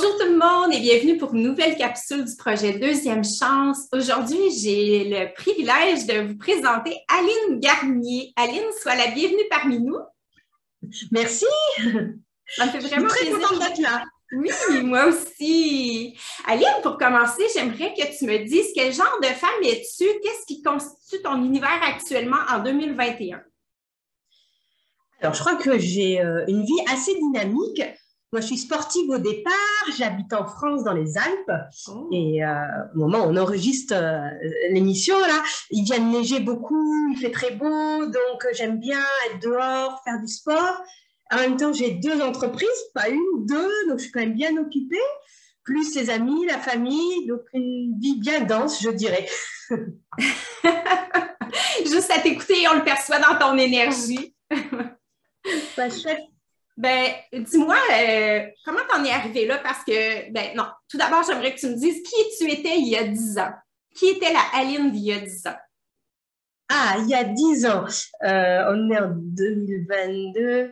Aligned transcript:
Bonjour 0.00 0.16
tout 0.16 0.26
le 0.26 0.38
monde 0.38 0.72
et 0.72 0.78
bienvenue 0.78 1.16
pour 1.18 1.34
une 1.34 1.42
nouvelle 1.42 1.76
capsule 1.76 2.24
du 2.24 2.36
projet 2.36 2.78
Deuxième 2.78 3.24
Chance. 3.24 3.88
Aujourd'hui, 3.90 4.38
j'ai 4.56 5.02
le 5.02 5.34
privilège 5.34 6.06
de 6.06 6.28
vous 6.28 6.38
présenter 6.38 6.96
Aline 7.08 7.58
Garnier. 7.58 8.32
Aline, 8.36 8.70
sois 8.80 8.94
la 8.94 9.08
bienvenue 9.08 9.42
parmi 9.50 9.80
nous. 9.80 9.98
Merci. 11.10 11.46
Ça 12.46 12.66
me 12.66 12.70
fait 12.70 12.78
vraiment 12.78 13.08
très 13.08 13.26
plaisir 13.26 13.58
d'être 13.58 13.80
là. 13.80 14.04
Oui, 14.36 14.50
moi 14.84 15.06
aussi. 15.06 16.16
Aline, 16.46 16.80
pour 16.84 16.96
commencer, 16.96 17.42
j'aimerais 17.52 17.92
que 17.94 18.16
tu 18.16 18.24
me 18.26 18.38
dises 18.46 18.68
quel 18.76 18.92
genre 18.92 19.18
de 19.20 19.26
femme 19.26 19.50
es-tu? 19.64 20.04
Qu'est-ce 20.22 20.46
qui 20.46 20.62
constitue 20.62 21.22
ton 21.24 21.42
univers 21.42 21.80
actuellement 21.82 22.44
en 22.48 22.60
2021? 22.60 23.42
Alors, 25.22 25.34
je 25.34 25.40
crois 25.40 25.56
que 25.56 25.76
j'ai 25.76 26.20
euh, 26.20 26.44
une 26.46 26.64
vie 26.64 26.84
assez 26.88 27.16
dynamique. 27.16 27.82
Moi, 28.30 28.42
je 28.42 28.46
suis 28.46 28.58
sportive 28.58 29.08
au 29.08 29.16
départ. 29.16 29.54
J'habite 29.96 30.34
en 30.34 30.46
France, 30.46 30.84
dans 30.84 30.92
les 30.92 31.16
Alpes. 31.16 31.50
Oh. 31.88 32.08
Et 32.12 32.44
euh, 32.44 32.52
au 32.94 32.98
moment 32.98 33.24
où 33.24 33.30
on 33.30 33.36
enregistre 33.38 33.94
euh, 33.94 34.28
l'émission, 34.70 35.18
là, 35.18 35.42
il 35.70 35.84
vient 35.84 35.98
de 35.98 36.04
neiger 36.04 36.40
beaucoup, 36.40 37.08
il 37.10 37.16
fait 37.16 37.30
très 37.30 37.52
beau. 37.52 38.04
Donc, 38.04 38.44
euh, 38.44 38.50
j'aime 38.52 38.78
bien 38.78 39.00
être 39.26 39.40
dehors, 39.40 40.02
faire 40.04 40.20
du 40.20 40.28
sport. 40.28 40.82
En 41.32 41.36
même 41.38 41.56
temps, 41.56 41.72
j'ai 41.72 41.92
deux 41.92 42.20
entreprises, 42.20 42.68
pas 42.94 43.08
une, 43.08 43.46
deux. 43.46 43.88
Donc, 43.88 43.98
je 43.98 44.02
suis 44.04 44.12
quand 44.12 44.20
même 44.20 44.34
bien 44.34 44.54
occupée. 44.58 45.00
Plus 45.64 45.94
les 45.94 46.10
amis, 46.10 46.44
la 46.44 46.58
famille. 46.58 47.26
Donc, 47.26 47.40
une 47.54 47.98
vie 47.98 48.20
bien 48.20 48.42
dense, 48.42 48.82
je 48.82 48.90
dirais. 48.90 49.26
Juste 51.80 52.10
à 52.10 52.20
t'écouter, 52.20 52.68
on 52.70 52.74
le 52.76 52.84
perçoit 52.84 53.20
dans 53.20 53.38
ton 53.38 53.56
énergie. 53.56 54.34
Pas 55.76 55.88
chouette. 55.88 56.20
Ben, 56.78 57.10
dis-moi, 57.32 57.76
euh, 57.92 58.46
comment 58.64 58.78
t'en 58.88 59.04
es 59.04 59.10
arrivé 59.10 59.46
là? 59.46 59.58
Parce 59.58 59.82
que, 59.84 60.30
ben, 60.30 60.56
non, 60.56 60.66
tout 60.88 60.96
d'abord, 60.96 61.24
j'aimerais 61.24 61.52
que 61.52 61.58
tu 61.58 61.66
me 61.66 61.74
dises 61.74 62.00
qui 62.04 62.14
tu 62.38 62.48
étais 62.48 62.78
il 62.78 62.86
y 62.86 62.96
a 62.96 63.02
10 63.02 63.38
ans. 63.38 63.52
Qui 63.96 64.10
était 64.10 64.32
la 64.32 64.42
Aline 64.54 64.92
d'il 64.92 65.06
y 65.06 65.12
a 65.12 65.18
10 65.18 65.46
ans? 65.48 65.56
Ah, 66.68 66.96
il 67.00 67.08
y 67.08 67.14
a 67.14 67.24
10 67.24 67.66
ans. 67.66 67.84
Euh, 68.22 68.72
on 68.72 68.90
est 68.92 68.98
en 68.98 69.10
2022. 69.12 70.40
Euh, 70.40 70.70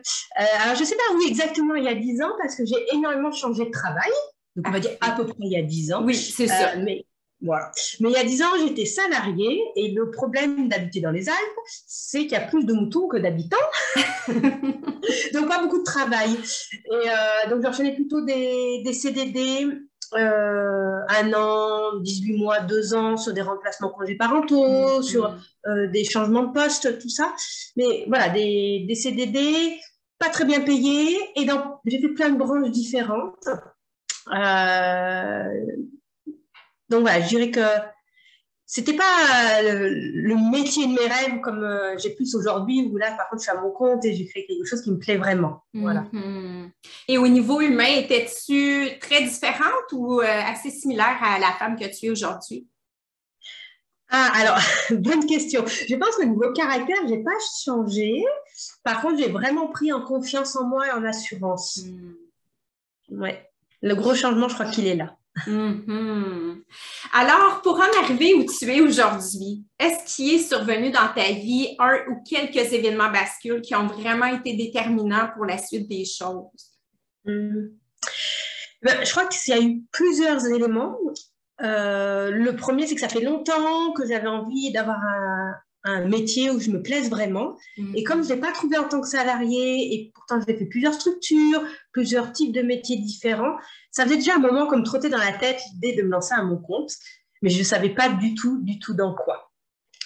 alors, 0.63 0.75
je 0.75 0.81
ne 0.81 0.85
sais 0.85 0.95
pas 0.95 1.13
où 1.13 1.21
exactement 1.27 1.75
il 1.75 1.83
y 1.83 1.89
a 1.89 1.95
10 1.95 2.21
ans 2.21 2.31
parce 2.39 2.55
que 2.55 2.65
j'ai 2.65 2.85
énormément 2.93 3.33
changé 3.33 3.65
de 3.65 3.71
travail. 3.71 4.11
Donc, 4.55 4.67
on 4.69 4.71
va 4.71 4.79
dire 4.79 4.91
à 5.01 5.11
peu 5.11 5.25
près 5.25 5.35
il 5.39 5.51
y 5.51 5.57
a 5.57 5.61
10 5.61 5.91
ans. 5.91 6.03
Oui, 6.05 6.15
c'est 6.15 6.47
ça. 6.47 6.69
Euh, 6.69 6.83
mais 6.83 7.05
voilà. 7.41 7.71
Mais 7.99 8.09
il 8.09 8.13
y 8.13 8.17
a 8.17 8.23
10 8.23 8.41
ans, 8.43 8.51
j'étais 8.59 8.85
salariée 8.85 9.61
et 9.75 9.91
le 9.91 10.09
problème 10.09 10.69
d'habiter 10.69 11.01
dans 11.01 11.11
les 11.11 11.29
Alpes, 11.29 11.59
c'est 11.85 12.21
qu'il 12.21 12.31
y 12.31 12.35
a 12.35 12.41
plus 12.41 12.65
de 12.65 12.73
moutons 12.73 13.07
que 13.07 13.17
d'habitants. 13.17 13.57
donc, 15.33 15.47
pas 15.47 15.61
beaucoup 15.61 15.79
de 15.79 15.83
travail. 15.83 16.31
Et 16.33 16.89
euh, 16.91 17.49
donc, 17.49 17.61
j'enchaînais 17.61 17.93
plutôt 17.93 18.21
des, 18.21 18.81
des 18.83 18.93
CDD, 18.93 19.67
euh, 20.13 20.99
un 21.09 21.33
an, 21.33 21.99
18 21.99 22.37
mois, 22.37 22.61
deux 22.61 22.93
ans 22.95 23.17
sur 23.17 23.33
des 23.33 23.41
remplacements 23.41 23.89
congés 23.89 24.15
parentaux, 24.15 24.97
Mhm. 24.97 25.03
sur 25.03 25.35
euh, 25.67 25.87
des 25.87 26.05
changements 26.05 26.43
de 26.43 26.53
poste, 26.53 26.99
tout 26.99 27.09
ça. 27.09 27.33
Mais 27.75 28.05
voilà, 28.07 28.29
des, 28.29 28.85
des 28.87 28.95
CDD 28.95 29.77
pas 30.17 30.29
très 30.29 30.45
bien 30.45 30.61
payés. 30.61 31.17
Et 31.35 31.47
j'ai 31.85 32.01
fait 32.01 32.09
plein 32.09 32.29
de 32.29 32.37
branches 32.37 32.71
différentes. 32.71 33.47
Euh, 34.33 35.43
donc 36.89 37.01
voilà, 37.01 37.21
je 37.21 37.27
dirais 37.27 37.51
que 37.51 37.61
c'était 38.69 38.97
pas 38.97 39.61
euh, 39.63 39.89
le 39.89 40.51
métier 40.51 40.87
de 40.87 40.91
mes 40.91 41.07
rêves 41.07 41.39
comme 41.39 41.63
euh, 41.63 41.97
j'ai 41.97 42.09
plus 42.09 42.35
aujourd'hui, 42.35 42.89
où 42.91 42.97
là, 42.97 43.11
par 43.15 43.29
contre, 43.29 43.41
je 43.41 43.49
suis 43.49 43.57
à 43.57 43.61
mon 43.61 43.71
compte 43.71 44.03
et 44.03 44.13
j'ai 44.13 44.27
créé 44.27 44.45
quelque 44.45 44.65
chose 44.65 44.81
qui 44.81 44.91
me 44.91 44.99
plaît 44.99 45.15
vraiment. 45.15 45.63
Voilà. 45.73 46.05
Mhm. 46.11 46.69
Et 47.07 47.17
au 47.17 47.29
niveau 47.29 47.61
humain, 47.61 47.87
étais-tu 47.95 48.99
très 48.99 49.23
différente 49.23 49.93
ou 49.93 50.19
euh, 50.19 50.25
assez 50.25 50.69
similaire 50.69 51.17
à 51.21 51.39
la 51.39 51.53
femme 51.53 51.77
que 51.77 51.85
tu 51.85 52.07
es 52.07 52.09
aujourd'hui? 52.09 52.67
Ah, 54.09 54.31
alors, 54.35 54.57
bonne 54.99 55.25
question. 55.25 55.65
Je 55.65 55.95
pense 55.95 56.17
qu'au 56.17 56.25
niveau 56.25 56.51
caractère, 56.51 56.97
j'ai 57.07 57.23
pas 57.23 57.31
changé. 57.63 58.21
Par 58.83 59.01
contre, 59.01 59.17
j'ai 59.17 59.29
vraiment 59.29 59.67
pris 59.67 59.93
en 59.93 60.01
confiance 60.01 60.57
en 60.57 60.65
moi 60.65 60.87
et 60.87 60.91
en 60.91 61.05
assurance. 61.05 61.85
Ouais. 63.09 63.49
Le 63.81 63.95
gros 63.95 64.13
changement, 64.13 64.49
je 64.49 64.55
crois 64.55 64.65
qu'il 64.65 64.87
est 64.87 64.95
là. 64.95 65.15
Mhm. 65.45 66.63
Alors, 67.13 67.61
pour 67.61 67.75
en 67.75 68.03
arriver 68.03 68.33
où 68.33 68.45
tu 68.45 68.65
es 68.71 68.81
aujourd'hui, 68.81 69.63
est-ce 69.77 70.15
qu'il 70.15 70.33
est 70.33 70.39
survenu 70.39 70.89
dans 70.89 71.13
ta 71.13 71.31
vie 71.31 71.75
un 71.79 71.97
ou 72.09 72.23
quelques 72.27 72.73
événements 72.73 73.11
bascules 73.11 73.61
qui 73.61 73.75
ont 73.75 73.87
vraiment 73.87 74.25
été 74.25 74.55
déterminants 74.55 75.29
pour 75.35 75.45
la 75.45 75.57
suite 75.57 75.87
des 75.87 76.05
choses? 76.05 76.79
Hmm. 77.25 77.67
Ben, 78.81 79.03
je 79.03 79.11
crois 79.11 79.27
qu'il 79.27 79.53
y 79.53 79.57
a 79.57 79.61
eu 79.61 79.81
plusieurs 79.91 80.45
éléments. 80.47 80.97
Euh, 81.61 82.29
le 82.31 82.55
premier, 82.55 82.87
c'est 82.87 82.95
que 82.95 83.01
ça 83.01 83.09
fait 83.09 83.21
longtemps 83.21 83.91
que 83.93 84.07
j'avais 84.07 84.27
envie 84.27 84.71
d'avoir 84.71 84.97
un, 84.97 85.53
un 85.89 86.07
métier 86.07 86.49
où 86.49 86.59
je 86.59 86.69
me 86.69 86.81
plaise 86.81 87.09
vraiment. 87.09 87.57
Et 87.95 88.03
comme 88.03 88.23
je 88.23 88.29
ne 88.29 88.35
l'ai 88.35 88.41
pas 88.41 88.51
trouvé 88.51 88.77
en 88.77 88.87
tant 88.87 89.01
que 89.01 89.07
salarié, 89.07 89.93
et 89.93 90.11
pourtant 90.13 90.39
j'ai 90.45 90.57
fait 90.57 90.65
plusieurs 90.65 90.93
structures, 90.93 91.63
plusieurs 91.91 92.31
types 92.31 92.53
de 92.53 92.61
métiers 92.61 92.97
différents, 92.97 93.55
ça 93.91 94.03
faisait 94.03 94.17
déjà 94.17 94.35
un 94.35 94.39
moment 94.39 94.67
comme 94.67 94.83
trotter 94.83 95.09
dans 95.09 95.17
la 95.17 95.33
tête 95.33 95.59
l'idée 95.73 95.95
de 95.95 96.03
me 96.03 96.11
lancer 96.11 96.33
à 96.33 96.43
mon 96.43 96.57
compte, 96.57 96.91
mais 97.41 97.49
je 97.49 97.59
ne 97.59 97.63
savais 97.63 97.89
pas 97.89 98.09
du 98.09 98.35
tout, 98.35 98.61
du 98.61 98.79
tout 98.79 98.93
dans 98.93 99.13
quoi. 99.13 99.51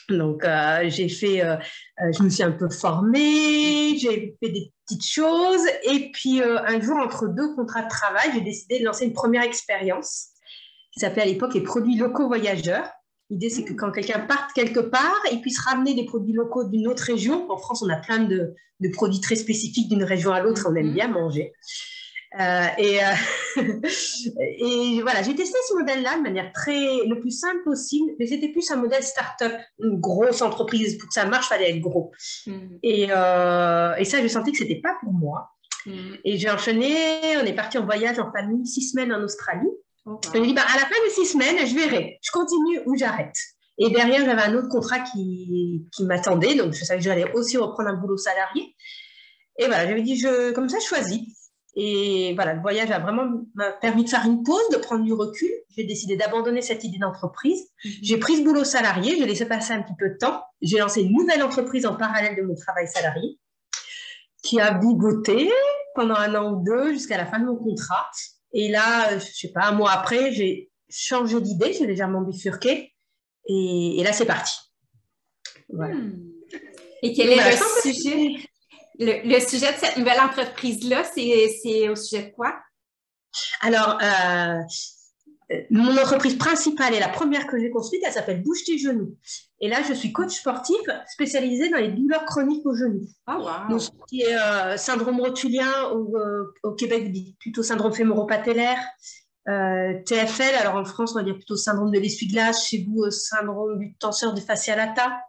Donc 0.09 0.43
euh, 0.43 0.89
j'ai 0.89 1.09
fait, 1.09 1.43
euh, 1.43 1.55
euh, 1.55 2.11
je 2.17 2.23
me 2.23 2.29
suis 2.29 2.43
un 2.43 2.51
peu 2.51 2.69
formée, 2.69 3.97
j'ai 3.97 4.35
fait 4.41 4.49
des 4.49 4.71
petites 4.85 5.05
choses, 5.05 5.65
et 5.83 6.11
puis 6.11 6.41
euh, 6.41 6.59
un 6.65 6.79
jour 6.81 6.97
entre 6.97 7.27
deux 7.27 7.53
contrats 7.55 7.83
de 7.83 7.89
travail, 7.89 8.29
j'ai 8.33 8.41
décidé 8.41 8.79
de 8.79 8.85
lancer 8.85 9.05
une 9.05 9.13
première 9.13 9.43
expérience 9.43 10.29
qui 10.93 10.99
s'appelait 10.99 11.21
à 11.21 11.25
l'époque 11.25 11.53
les 11.53 11.61
produits 11.61 11.95
locaux 11.95 12.27
voyageurs. 12.27 12.89
L'idée, 13.31 13.49
c'est 13.49 13.63
que 13.63 13.73
quand 13.73 13.91
quelqu'un 13.91 14.19
parte 14.19 14.51
quelque 14.53 14.81
part, 14.81 15.19
il 15.31 15.41
puisse 15.41 15.59
ramener 15.59 15.93
des 15.95 16.05
produits 16.05 16.33
locaux 16.33 16.65
d'une 16.65 16.87
autre 16.87 17.03
région. 17.03 17.49
En 17.49 17.57
France, 17.57 17.81
on 17.81 17.89
a 17.89 17.95
plein 17.95 18.19
de, 18.19 18.53
de 18.81 18.89
produits 18.89 19.21
très 19.21 19.35
spécifiques 19.37 19.87
d'une 19.89 20.03
région 20.03 20.31
à 20.33 20.41
l'autre, 20.41 20.67
on 20.69 20.75
aime 20.75 20.87
Mhm. 20.87 20.93
bien 20.93 21.07
manger. 21.07 21.53
Euh, 22.39 22.65
et, 22.77 22.99
euh, 23.03 23.55
et 24.39 25.01
voilà, 25.01 25.21
j'ai 25.23 25.35
testé 25.35 25.57
ce 25.67 25.73
modèle-là 25.75 26.17
de 26.17 26.21
manière 26.21 26.51
très 26.53 27.05
le 27.05 27.19
plus 27.19 27.31
simple 27.31 27.63
possible, 27.63 28.11
mais 28.19 28.25
c'était 28.27 28.49
plus 28.49 28.69
un 28.71 28.77
modèle 28.77 29.03
start-up, 29.03 29.53
une 29.79 29.99
grosse 29.99 30.41
entreprise. 30.41 30.97
Pour 30.97 31.07
que 31.09 31.13
ça 31.13 31.25
marche, 31.25 31.47
il 31.47 31.53
fallait 31.55 31.69
être 31.71 31.81
gros. 31.81 32.11
Et, 32.83 33.07
euh, 33.11 33.95
et 33.95 34.05
ça, 34.05 34.21
j'ai 34.21 34.29
senti 34.29 34.51
que 34.51 34.57
c'était 34.57 34.81
pas 34.81 34.95
pour 35.01 35.13
moi. 35.13 35.51
Et 36.23 36.37
j'ai 36.37 36.49
enchaîné, 36.49 36.93
on 37.41 37.45
est 37.45 37.55
parti 37.55 37.77
en 37.79 37.85
voyage 37.85 38.19
en 38.19 38.31
famille, 38.31 38.65
six 38.67 38.91
semaines 38.91 39.11
en 39.11 39.21
Australie. 39.23 39.71
Oh, 40.05 40.19
Je 40.33 40.39
me 40.39 40.45
dis, 40.45 40.53
bah, 40.53 40.63
à 40.67 40.77
la 40.77 40.85
fin 40.85 41.05
de 41.05 41.11
six 41.11 41.27
semaines, 41.27 41.65
je 41.65 41.75
verrai. 41.75 42.19
Je 42.21 42.31
continue 42.31 42.81
ou 42.85 42.95
j'arrête. 42.95 43.35
Et 43.77 43.89
derrière, 43.89 44.25
j'avais 44.25 44.41
un 44.41 44.55
autre 44.55 44.69
contrat 44.69 44.99
qui, 44.99 45.87
qui 45.91 46.03
m'attendait. 46.05 46.55
Donc, 46.55 46.73
je 46.73 46.83
savais 46.83 46.99
que 46.99 47.05
j'allais 47.05 47.31
aussi 47.33 47.57
reprendre 47.57 47.89
un 47.89 47.95
boulot 47.95 48.17
salarié. 48.17 48.75
Et 49.57 49.65
voilà, 49.65 49.87
j'avais 49.87 50.01
dit, 50.01 50.17
je, 50.17 50.51
comme 50.51 50.69
ça, 50.69 50.79
je 50.79 50.85
choisis. 50.85 51.21
Et 51.75 52.33
voilà, 52.35 52.53
le 52.53 52.61
voyage 52.61 52.91
a 52.91 52.99
vraiment 52.99 53.45
permis 53.79 54.03
de 54.03 54.09
faire 54.09 54.25
une 54.25 54.43
pause, 54.43 54.67
de 54.71 54.77
prendre 54.77 55.03
du 55.03 55.13
recul. 55.13 55.49
J'ai 55.69 55.85
décidé 55.85 56.17
d'abandonner 56.17 56.61
cette 56.61 56.83
idée 56.83 56.97
d'entreprise. 56.97 57.69
J'ai 57.83 58.17
pris 58.17 58.37
ce 58.37 58.43
boulot 58.43 58.65
salarié, 58.65 59.15
j'ai 59.17 59.25
laissé 59.25 59.45
passer 59.45 59.73
un 59.73 59.81
petit 59.81 59.95
peu 59.97 60.09
de 60.09 60.17
temps. 60.17 60.43
J'ai 60.61 60.79
lancé 60.79 61.01
une 61.01 61.13
nouvelle 61.13 61.41
entreprise 61.41 61.85
en 61.85 61.95
parallèle 61.95 62.35
de 62.35 62.41
mon 62.41 62.55
travail 62.55 62.87
salarié 62.87 63.39
qui 64.43 64.59
a 64.59 64.73
bigoté 64.73 65.49
pendant 65.95 66.15
un 66.15 66.35
an 66.35 66.53
ou 66.53 66.63
deux 66.63 66.93
jusqu'à 66.93 67.17
la 67.17 67.25
fin 67.25 67.39
de 67.39 67.45
mon 67.45 67.55
contrat. 67.55 68.09
Et 68.53 68.69
là, 68.69 69.17
je 69.17 69.25
sais 69.25 69.51
pas, 69.51 69.65
un 69.65 69.71
mois 69.71 69.91
après, 69.91 70.31
j'ai 70.33 70.69
changé 70.89 71.39
d'idée, 71.39 71.73
j'ai 71.73 71.87
légèrement 71.87 72.21
bifurqué. 72.21 72.93
Et, 73.47 73.99
et 73.99 74.03
là, 74.03 74.13
c'est 74.13 74.25
parti. 74.25 74.53
Voilà. 75.69 75.95
Hmm. 75.95 76.31
Et 77.01 77.13
quel 77.13 77.29
est 77.29 77.35
le 77.35 77.57
sujet? 77.81 78.49
Le, 78.99 79.27
le 79.27 79.39
sujet 79.39 79.71
de 79.73 79.77
cette 79.79 79.97
nouvelle 79.97 80.19
entreprise-là, 80.19 81.03
c'est 81.03 81.89
au 81.89 81.95
sujet 81.95 82.23
de 82.23 82.31
quoi? 82.35 82.55
Alors, 83.61 83.97
euh, 84.01 84.05
euh, 84.05 84.59
mon 85.69 85.97
entreprise 85.97 86.35
principale 86.35 86.93
et 86.93 86.99
la 86.99 87.09
première 87.09 87.47
que 87.47 87.59
j'ai 87.59 87.69
construite, 87.69 88.01
elle 88.05 88.13
s'appelle 88.13 88.41
Bouge 88.43 88.63
tes 88.65 88.77
genoux. 88.77 89.15
Et 89.59 89.67
là, 89.67 89.77
je 89.87 89.93
suis 89.93 90.11
coach 90.11 90.31
sportif 90.31 90.77
spécialisé 91.07 91.69
dans 91.69 91.77
les 91.77 91.89
douleurs 91.89 92.25
chroniques 92.25 92.65
aux 92.65 92.75
genoux. 92.75 93.05
Oh, 93.27 93.33
wow! 93.39 93.69
Donc, 93.69 93.81
ce 93.81 93.89
qui 94.07 94.21
est 94.21 94.35
euh, 94.35 94.77
syndrome 94.77 95.19
rotulien 95.19 95.91
ou 95.93 96.17
euh, 96.17 96.53
au 96.63 96.71
Québec, 96.71 97.11
plutôt 97.39 97.63
syndrome 97.63 97.93
fémoro-patellaire. 97.93 98.79
Euh, 99.49 99.93
TFL, 100.05 100.55
alors 100.59 100.75
en 100.75 100.85
France, 100.85 101.13
on 101.13 101.19
va 101.19 101.23
dire 101.23 101.35
plutôt 101.35 101.55
syndrome 101.55 101.91
de 101.91 101.99
l'essuie-glace. 101.99 102.67
Chez 102.67 102.85
vous, 102.87 103.03
euh, 103.03 103.09
syndrome 103.09 103.79
du 103.79 103.95
tenseur 103.95 104.33
du 104.33 104.41
fascia 104.41 104.75
lata. 104.75 105.19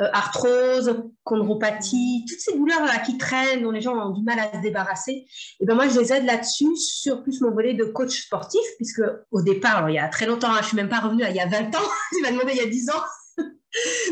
Euh, 0.00 0.08
arthrose, 0.12 1.02
chondropathie, 1.24 2.24
toutes 2.28 2.40
ces 2.40 2.56
douleurs-là 2.56 2.98
qui 3.00 3.18
traînent, 3.18 3.62
dont 3.62 3.70
les 3.70 3.80
gens 3.80 3.94
ont 3.94 4.10
du 4.10 4.22
mal 4.22 4.38
à 4.38 4.52
se 4.56 4.62
débarrasser. 4.62 5.26
Et 5.60 5.66
ben 5.66 5.74
moi, 5.74 5.88
je 5.88 5.98
les 5.98 6.12
aide 6.12 6.24
là-dessus 6.24 6.76
sur 6.76 7.22
plus 7.22 7.40
mon 7.40 7.50
volet 7.50 7.74
de 7.74 7.84
coach 7.84 8.22
sportif, 8.22 8.62
puisque 8.76 9.02
au 9.30 9.42
départ, 9.42 9.76
alors, 9.76 9.90
il 9.90 9.94
y 9.94 9.98
a 9.98 10.08
très 10.08 10.26
longtemps, 10.26 10.50
hein, 10.50 10.58
je 10.62 10.68
suis 10.68 10.76
même 10.76 10.88
pas 10.88 11.00
revenue 11.00 11.24
à 11.24 11.30
il 11.30 11.36
y 11.36 11.40
a 11.40 11.46
20 11.46 11.74
ans, 11.74 11.88
tu 12.12 12.22
m'as 12.22 12.30
demandé 12.30 12.52
il 12.52 12.58
y 12.58 12.60
a 12.60 12.66
10 12.66 12.90
ans, 12.90 13.02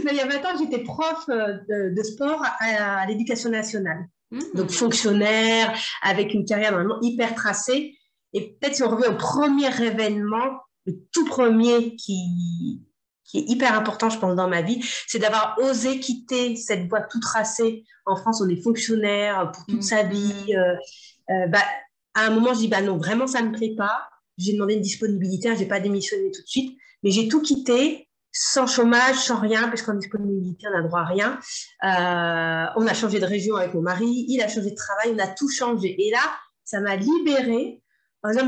mais 0.05 0.11
il 0.12 0.16
y 0.16 0.20
a 0.20 0.26
20 0.26 0.37
ans, 0.44 0.58
j'étais 0.58 0.82
prof 0.82 1.25
euh, 1.28 1.58
de, 1.69 1.94
de 1.94 2.02
sport 2.02 2.43
à, 2.60 3.00
à 3.00 3.06
l'éducation 3.06 3.50
nationale 3.50 4.06
Mhm. 4.34 4.43
donc 4.55 4.70
fonctionnaire, 4.70 5.76
avec 6.02 6.34
une 6.34 6.44
carrière 6.44 6.72
normalement 6.72 7.00
hyper 7.02 7.34
tracée. 7.34 7.96
Et 8.32 8.56
peut-être 8.60 8.75
si 8.75 8.82
on 8.82 8.90
revient 8.90 9.08
au 9.08 9.17
premier 9.17 9.69
événement, 9.82 10.60
le 10.87 10.94
tout 11.12 11.25
premier 11.25 11.94
qui, 11.96 12.82
qui 13.34 13.40
est 13.40 13.50
hyper 13.50 13.75
important, 13.75 14.10
je 14.10 14.19
pense, 14.19 14.36
dans 14.36 14.48
ma 14.48 14.62
vie, 14.62 14.81
c'est 15.08 15.19
d'avoir 15.19 15.56
osé 15.58 15.98
quitter 15.98 16.54
cette 16.54 16.88
voie 16.88 17.00
tout 17.00 17.19
tracée. 17.19 17.84
En 18.06 18.14
France, 18.14 18.40
on 18.40 18.48
est 18.48 18.62
fonctionnaire 18.62 19.50
pour 19.52 19.66
toute 19.66 19.82
sa 19.82 20.04
vie. 20.04 20.44
Mm. 20.48 20.56
Euh, 20.56 20.75
euh, 21.31 21.46
bah, 21.48 21.64
à 22.14 22.26
un 22.26 22.31
moment, 22.31 22.54
je 22.54 22.60
dis, 22.60 22.69
bah 22.69 22.81
non, 22.81 22.96
vraiment, 22.96 23.26
ça 23.26 23.42
ne 23.42 23.48
me 23.48 23.52
plaît 23.52 23.75
pas. 23.76 24.08
J'ai 24.38 24.52
demandé 24.52 24.75
une 24.75 24.81
disponibilité, 24.81 25.52
je 25.54 25.60
n'ai 25.60 25.66
pas 25.66 25.81
démissionné 25.81 26.31
tout 26.31 26.42
de 26.42 26.46
suite, 26.46 26.78
mais 27.02 27.10
j'ai 27.10 27.26
tout 27.26 27.42
quitté 27.42 28.08
sans 28.31 28.69
chômage, 28.69 29.16
sans 29.16 29.40
rien, 29.40 29.69
parce 29.69 29.82
qu'en 29.82 29.94
disponibilité, 29.94 30.69
on 30.69 30.76
n'a 30.76 30.82
droit 30.82 31.00
à 31.00 31.04
rien. 31.04 31.38
Euh, 31.84 32.81
on 32.81 32.86
a 32.86 32.94
changé 32.94 33.19
de 33.19 33.26
région 33.26 33.56
avec 33.56 33.75
mon 33.75 33.82
mari, 33.82 34.26
il 34.28 34.40
a 34.42 34.48
changé 34.48 34.70
de 34.70 34.76
travail, 34.76 35.12
on 35.12 35.19
a 35.19 35.28
tout 35.28 35.48
changé. 35.50 35.94
Et 35.98 36.10
là, 36.12 36.20
ça 36.64 36.81
m'a 36.81 36.94
libérée 36.94 37.82
en 38.22 38.31
disant, 38.31 38.46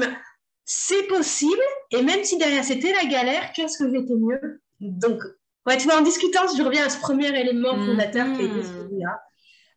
c'est 0.65 1.09
possible, 1.09 1.63
et 1.91 2.03
même 2.03 2.23
si 2.23 2.39
derrière 2.39 2.65
c'était 2.65 2.93
la 2.93 3.05
galère, 3.05 3.53
qu'est-ce 3.53 3.79
que 3.79 3.91
j'étais 3.91 4.15
mieux? 4.15 4.61
Donc, 4.81 5.23
ouais, 5.67 5.77
tu 5.77 5.85
vois, 5.85 5.99
en 5.99 6.03
discutant, 6.03 6.43
je 6.57 6.63
reviens 6.63 6.87
à 6.87 6.91
ce 6.91 7.01
premier 7.01 7.29
élément 7.29 7.75
fondateur 7.75 8.27
qui 8.37 8.43
est 8.43 8.47
été 8.47 8.63
celui-là. 8.63 9.23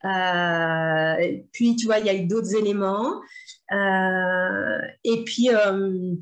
Euh, 0.05 1.37
puis, 1.51 1.75
tu 1.75 1.85
vois, 1.85 1.99
il 1.99 2.05
y 2.05 2.09
a 2.09 2.13
eu 2.13 2.25
d'autres 2.25 2.55
éléments. 2.55 3.21
Euh, 3.71 4.79
et 5.03 5.23
puis, 5.23 5.49
euh, 5.49 6.15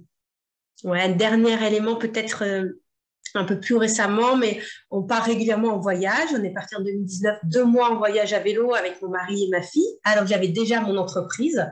ouais, 0.83 1.01
un 1.01 1.15
dernier 1.15 1.65
élément 1.65 1.95
peut-être 1.95 2.43
un 3.37 3.45
peu 3.45 3.59
plus 3.59 3.75
récemment, 3.75 4.35
mais 4.35 4.59
on 4.91 5.03
part 5.03 5.23
régulièrement 5.23 5.75
en 5.75 5.79
voyage. 5.79 6.29
On 6.37 6.43
est 6.43 6.53
parti 6.53 6.75
en 6.75 6.81
2019, 6.81 7.37
deux 7.43 7.63
mois 7.63 7.91
en 7.91 7.97
voyage 7.97 8.33
à 8.33 8.39
vélo 8.39 8.73
avec 8.73 9.01
mon 9.01 9.09
mari 9.09 9.43
et 9.43 9.49
ma 9.49 9.61
fille, 9.61 9.87
alors 10.03 10.25
j'avais 10.25 10.47
déjà 10.47 10.81
mon 10.81 10.97
entreprise. 10.97 11.65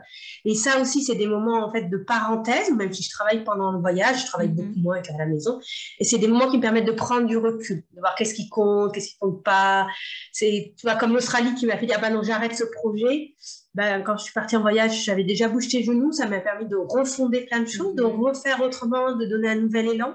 Et 0.46 0.54
ça 0.56 0.80
aussi, 0.80 1.04
c'est 1.04 1.16
des 1.16 1.28
moments 1.28 1.66
en 1.66 1.72
fait 1.72 1.90
de 1.90 1.98
parenthèse, 1.98 2.72
même 2.72 2.94
si 2.94 3.04
je 3.04 3.10
travaille 3.10 3.44
pendant 3.44 3.72
le 3.72 3.80
voyage, 3.80 4.22
je 4.22 4.26
travaille 4.28 4.50
mhm. 4.50 4.56
beaucoup 4.56 4.80
moins 4.80 5.02
qu'à 5.02 5.18
la 5.18 5.26
maison. 5.26 5.60
Et 6.00 6.04
c'est 6.04 6.18
des 6.18 6.28
moments 6.28 6.50
qui 6.50 6.58
me 6.58 6.62
permettent 6.62 6.86
de 6.86 6.92
prendre 6.92 7.26
du 7.26 7.38
recul, 7.38 7.84
de 7.94 8.00
voir 8.00 8.16
qu'est-ce 8.16 8.34
qui 8.34 8.50
compte, 8.50 8.94
qu'est-ce 8.94 9.10
qui 9.10 9.18
compte 9.18 9.44
pas. 9.44 9.88
C'est, 10.32 10.74
tu 10.78 10.86
vois, 10.86 10.96
comme 10.96 11.14
l'Australie 11.14 11.56
qui 11.56 11.66
m'a 11.66 11.78
fait 11.78 11.86
dire, 11.86 11.98
ah 11.98 12.02
ben 12.02 12.14
non, 12.14 12.24
j'arrête 12.24 12.56
ce 12.56 12.66
projet. 12.66 13.34
Ben, 13.74 14.04
quand 14.04 14.18
je 14.18 14.24
suis 14.24 14.34
partie 14.34 14.56
en 14.56 14.62
voyage, 14.62 15.04
j'avais 15.04 15.24
déjà 15.24 15.50
bougé 15.50 15.80
les 15.80 15.84
genoux, 15.84 16.12
ça 16.12 16.28
m'a 16.28 16.40
permis 16.40 16.68
de 16.68 16.78
refonder 16.78 17.46
plein 17.46 17.62
de 17.62 17.68
choses, 17.68 17.96
de 17.96 18.04
mhm. 18.04 18.22
refaire 18.22 18.62
autrement, 18.62 19.16
de 19.16 19.26
donner 19.26 19.50
un 19.50 19.56
nouvel 19.56 19.88
élan. 19.88 20.14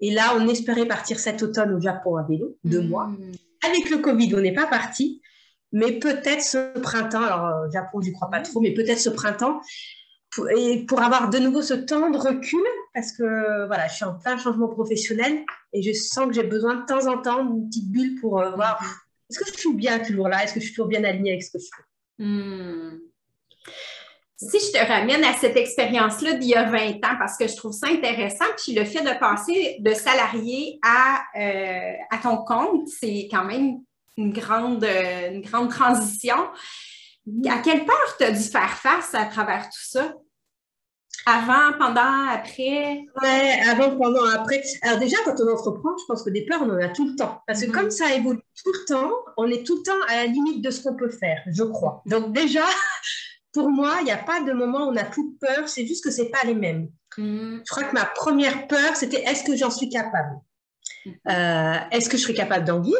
Et 0.00 0.12
là, 0.12 0.36
on 0.36 0.46
espérait 0.48 0.86
partir 0.86 1.18
cet 1.18 1.42
automne 1.42 1.74
au 1.74 1.80
Japon 1.80 2.16
à 2.16 2.22
vélo, 2.22 2.56
deux 2.64 2.82
hmm. 2.82 2.88
mois. 2.88 3.10
Avec 3.64 3.90
le 3.90 3.98
Covid, 3.98 4.34
on 4.34 4.40
n'est 4.40 4.54
pas 4.54 4.66
parti. 4.66 5.22
Mais 5.72 5.98
peut-être 5.98 6.42
ce 6.42 6.78
printemps, 6.78 7.22
alors 7.22 7.46
euh, 7.46 7.70
Japon, 7.70 8.00
je 8.00 8.08
n'y 8.08 8.12
crois 8.12 8.30
pas 8.30 8.40
trop, 8.40 8.60
mais 8.60 8.72
peut-être 8.72 9.00
ce 9.00 9.10
printemps, 9.10 9.60
pour, 10.30 10.48
et 10.50 10.84
pour 10.86 11.02
avoir 11.02 11.30
de 11.30 11.38
nouveau 11.38 11.62
ce 11.62 11.74
temps 11.74 12.10
de 12.10 12.18
recul, 12.18 12.62
parce 12.94 13.12
que 13.12 13.66
voilà, 13.66 13.88
je 13.88 13.94
suis 13.94 14.04
en 14.04 14.14
plein 14.14 14.38
changement 14.38 14.68
professionnel 14.68 15.44
et 15.72 15.82
je 15.82 15.92
sens 15.92 16.26
que 16.26 16.32
j'ai 16.32 16.44
besoin 16.44 16.76
de 16.76 16.86
temps 16.86 17.06
en 17.06 17.18
temps 17.18 17.44
d'une 17.44 17.68
petite 17.68 17.90
bulle 17.90 18.20
pour 18.20 18.40
euh, 18.40 18.50
voir 18.52 18.80
est-ce 19.28 19.40
que 19.40 19.46
je 19.46 19.58
suis 19.58 19.74
bien 19.74 19.98
toujours 19.98 20.28
là, 20.28 20.44
est-ce 20.44 20.54
que 20.54 20.60
je 20.60 20.66
suis 20.66 20.74
toujours 20.74 20.88
bien 20.88 21.04
alignée 21.04 21.32
avec 21.32 21.42
ce 21.42 21.50
que 21.50 21.58
je 21.58 21.64
fais. 21.64 22.24
Hmm. 22.24 22.98
Si 24.38 24.58
je 24.60 24.78
te 24.78 24.86
ramène 24.86 25.24
à 25.24 25.32
cette 25.32 25.56
expérience-là 25.56 26.34
d'il 26.34 26.50
y 26.50 26.54
a 26.54 26.64
20 26.64 26.96
ans, 26.96 27.16
parce 27.18 27.38
que 27.38 27.48
je 27.48 27.56
trouve 27.56 27.72
ça 27.72 27.86
intéressant, 27.88 28.44
puis 28.58 28.74
le 28.74 28.84
fait 28.84 29.00
de 29.00 29.18
passer 29.18 29.76
de 29.80 29.94
salarié 29.94 30.78
à, 30.82 31.22
euh, 31.38 31.92
à 32.10 32.18
ton 32.18 32.36
compte, 32.38 32.86
c'est 32.88 33.28
quand 33.30 33.44
même 33.44 33.78
une 34.18 34.32
grande, 34.32 34.84
une 34.84 35.40
grande 35.40 35.70
transition. 35.70 36.36
À 37.48 37.58
quelle 37.58 37.86
peur 37.86 38.16
tu 38.18 38.24
as 38.24 38.30
dû 38.30 38.42
faire 38.42 38.76
face 38.76 39.14
à 39.14 39.24
travers 39.24 39.64
tout 39.64 39.88
ça? 39.90 40.12
Avant, 41.24 41.76
pendant, 41.78 42.28
après? 42.28 43.04
Ouais, 43.20 43.60
avant, 43.68 43.96
pendant, 43.96 44.24
après. 44.26 44.62
Alors 44.82 44.98
déjà, 44.98 45.16
quand 45.24 45.34
on 45.40 45.52
entreprend, 45.52 45.96
je 45.98 46.04
pense 46.06 46.22
que 46.22 46.30
des 46.30 46.44
peurs, 46.44 46.62
on 46.62 46.70
en 46.70 46.78
a 46.78 46.88
tout 46.90 47.08
le 47.08 47.16
temps. 47.16 47.40
Parce 47.46 47.62
que 47.62 47.66
mm-hmm. 47.66 47.72
comme 47.72 47.90
ça 47.90 48.14
évolue 48.14 48.42
tout 48.62 48.72
le 48.72 48.84
temps, 48.86 49.12
on 49.36 49.48
est 49.48 49.66
tout 49.66 49.76
le 49.78 49.82
temps 49.82 50.06
à 50.08 50.16
la 50.16 50.26
limite 50.26 50.62
de 50.62 50.70
ce 50.70 50.82
qu'on 50.82 50.94
peut 50.94 51.10
faire, 51.10 51.42
je 51.48 51.64
crois. 51.64 52.02
Donc 52.06 52.32
déjà, 52.32 52.64
pour 53.56 53.70
moi, 53.70 53.96
il 54.00 54.04
n'y 54.04 54.10
a 54.10 54.18
pas 54.18 54.42
de 54.42 54.52
moment 54.52 54.80
où 54.80 54.90
on 54.90 54.92
n'a 54.92 55.04
plus 55.04 55.24
de 55.24 55.38
peur, 55.40 55.66
c'est 55.66 55.86
juste 55.86 56.04
que 56.04 56.10
ce 56.10 56.20
n'est 56.20 56.28
pas 56.28 56.44
les 56.44 56.54
mêmes. 56.54 56.90
Mm. 57.16 57.60
Je 57.64 57.70
crois 57.70 57.84
que 57.84 57.94
ma 57.94 58.04
première 58.04 58.66
peur, 58.66 58.94
c'était 58.96 59.22
est-ce 59.22 59.44
que 59.44 59.56
j'en 59.56 59.70
suis 59.70 59.88
capable? 59.88 60.36
Euh, 61.06 61.78
Est-ce 61.90 62.10
que 62.10 62.18
je 62.18 62.22
serai 62.22 62.34
capable 62.34 62.66
d'en 62.66 62.82
vivre? 62.82 62.96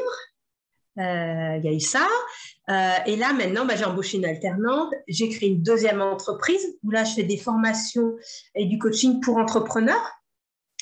Euh, 0.99 1.59
Il 1.59 1.63
y 1.63 1.69
a 1.69 1.73
eu 1.73 1.81
ça. 1.81 2.09
Euh, 2.71 2.97
et 3.05 3.17
là, 3.17 3.35
maintenant, 3.35 3.67
bah, 3.67 3.77
j'ai 3.77 3.85
embauché 3.85 4.17
une 4.17 4.25
alternante. 4.25 4.95
J'ai 5.09 5.29
créé 5.29 5.51
une 5.51 5.63
deuxième 5.63 6.01
entreprise 6.01 6.67
où 6.83 6.91
là, 6.91 7.05
je 7.05 7.13
fais 7.13 7.25
des 7.25 7.37
formations 7.37 8.15
et 8.55 8.65
du 8.65 8.79
coaching 8.79 9.21
pour 9.21 9.37
entrepreneurs. 9.37 10.11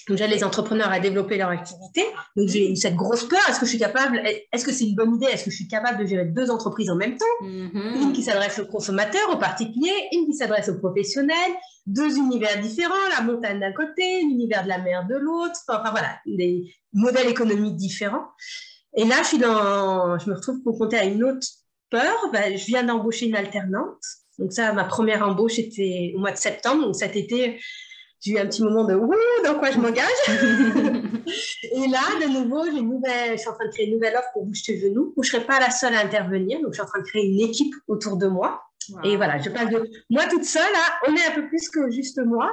Donc, 0.09 0.19
j'aide 0.19 0.31
les 0.31 0.45
entrepreneurs 0.45 0.91
à 0.91 1.01
développer 1.01 1.39
leur 1.39 1.49
activité. 1.49 2.03
Donc, 2.37 2.49
j'ai 2.49 2.71
eu 2.71 2.77
cette 2.77 2.95
grosse 2.95 3.25
peur. 3.25 3.41
Est-ce 3.49 3.59
que 3.59 3.65
je 3.65 3.71
suis 3.71 3.79
capable, 3.79 4.21
est-ce 4.53 4.65
que 4.65 4.73
c'est 4.73 4.85
une 4.85 4.95
bonne 4.95 5.15
idée? 5.15 5.27
Est-ce 5.27 5.45
que 5.45 5.51
je 5.51 5.57
suis 5.57 5.69
capable 5.69 6.03
de 6.03 6.07
gérer 6.07 6.27
deux 6.27 6.51
entreprises 6.51 6.91
en 6.91 6.97
même 6.97 7.17
temps? 7.17 7.25
Mm-hmm. 7.43 8.03
Une 8.03 8.13
qui 8.13 8.23
s'adresse 8.23 8.59
aux 8.59 8.67
consommateurs, 8.67 9.31
aux 9.33 9.39
particuliers, 9.39 10.09
une 10.13 10.27
qui 10.27 10.35
s'adresse 10.35 10.69
aux 10.69 10.79
professionnels, 10.79 11.53
deux 11.87 12.17
univers 12.17 12.61
différents, 12.61 12.95
la 13.17 13.23
montagne 13.23 13.61
d'un 13.61 13.73
côté, 13.73 14.21
l'univers 14.23 14.65
de 14.65 14.69
la 14.69 14.79
mer 14.79 15.07
de 15.09 15.17
l'autre. 15.17 15.61
Enfin, 15.69 15.91
voilà, 15.91 16.19
des 16.27 16.75
modèles 16.93 17.29
économiques 17.29 17.77
différents. 17.77 18.27
Et 18.97 19.05
là, 19.05 19.17
je, 19.23 19.29
suis 19.29 19.39
dans, 19.39 20.19
je 20.19 20.31
me 20.31 20.35
retrouve 20.35 20.63
confrontée 20.63 20.99
à 20.99 21.05
une 21.05 21.25
autre 21.25 21.47
peur. 21.91 22.15
Ben, 22.33 22.57
je 22.57 22.65
viens 22.67 22.83
d'embaucher 22.83 23.27
une 23.27 23.37
alternante. 23.37 24.03
Donc, 24.39 24.53
ça, 24.53 24.73
ma 24.73 24.85
première 24.85 25.27
embauche 25.27 25.59
était 25.59 26.13
au 26.17 26.21
mois 26.21 26.33
de 26.33 26.37
septembre. 26.37 26.83
Donc, 26.85 26.97
cet 26.97 27.17
été, 27.17 27.61
j'ai 28.25 28.33
eu 28.33 28.39
un 28.39 28.47
petit 28.47 28.63
moment 28.63 28.85
de 28.85 28.95
ouh, 28.95 29.13
dans 29.45 29.59
quoi 29.59 29.71
je 29.71 29.79
m'engage. 29.79 30.07
et 30.29 31.89
là, 31.89 32.01
de 32.23 32.33
nouveau, 32.33 32.65
j'ai 32.65 32.79
une 32.79 32.89
nouvelle, 32.89 33.33
je 33.33 33.37
suis 33.37 33.49
en 33.51 33.53
train 33.53 33.67
de 33.67 33.71
créer 33.71 33.87
une 33.87 33.95
nouvelle 33.95 34.17
offre 34.17 34.31
pour 34.33 34.47
bouger 34.47 34.63
tes 34.65 34.81
genoux 34.81 35.13
où 35.17 35.23
je 35.23 35.29
ne 35.29 35.33
serai 35.33 35.47
pas 35.47 35.61
la 35.61 35.71
seule 35.71 35.95
à 35.95 36.01
intervenir. 36.01 36.61
Donc, 36.63 36.71
je 36.71 36.75
suis 36.75 36.83
en 36.83 36.87
train 36.87 37.01
de 37.01 37.07
créer 37.07 37.27
une 37.27 37.41
équipe 37.41 37.75
autour 37.87 38.17
de 38.17 38.27
moi. 38.27 38.63
Et 39.03 39.17
voilà, 39.17 39.39
je 39.39 39.51
parle 39.51 39.71
de 39.71 39.91
moi 40.09 40.25
toute 40.27 40.45
seule. 40.45 40.73
Là, 40.73 41.01
on 41.07 41.15
est 41.15 41.27
un 41.27 41.33
peu 41.33 41.47
plus 41.49 41.69
que 41.69 41.91
juste 41.91 42.19
moi. 42.25 42.51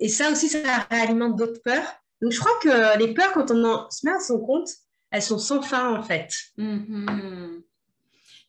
Et 0.00 0.08
ça 0.08 0.30
aussi, 0.30 0.48
ça 0.48 0.58
réalimente 0.90 1.36
d'autres 1.36 1.60
peurs. 1.64 1.94
Donc, 2.20 2.32
je 2.32 2.40
crois 2.40 2.58
que 2.60 2.98
les 2.98 3.14
peurs, 3.14 3.32
quand 3.32 3.52
on 3.52 3.88
se 3.90 4.04
met 4.04 4.12
à 4.12 4.20
son 4.20 4.40
compte, 4.40 4.68
elles 5.12 5.22
sont 5.22 5.38
sans 5.38 5.62
fin, 5.62 5.96
en 5.96 6.02
fait. 6.02 6.32
Mm-hmm. 6.58 7.62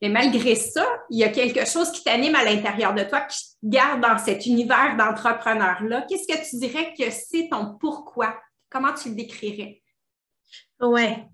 Mais 0.02 0.10
malgré 0.10 0.56
ça, 0.56 0.86
il 1.10 1.20
y 1.20 1.24
a 1.24 1.30
quelque 1.30 1.66
chose 1.66 1.92
qui 1.92 2.04
t'anime 2.04 2.36
à 2.36 2.44
l'intérieur 2.44 2.94
de 2.94 3.04
toi, 3.04 3.22
qui 3.22 3.38
te 3.38 3.56
garde 3.64 4.02
dans 4.02 4.18
cet 4.18 4.46
univers 4.46 4.96
d'entrepreneur-là. 4.98 6.06
Qu'est-ce 6.08 6.28
que 6.28 6.50
tu 6.50 6.58
dirais 6.58 6.94
que 6.98 7.12
c'est 7.12 7.50
ton 7.52 7.78
pourquoi? 7.80 8.40
Comment 8.70 8.94
tu 8.94 9.10
le 9.10 9.16
décrirais? 9.16 9.82
Ouais. 10.80 11.26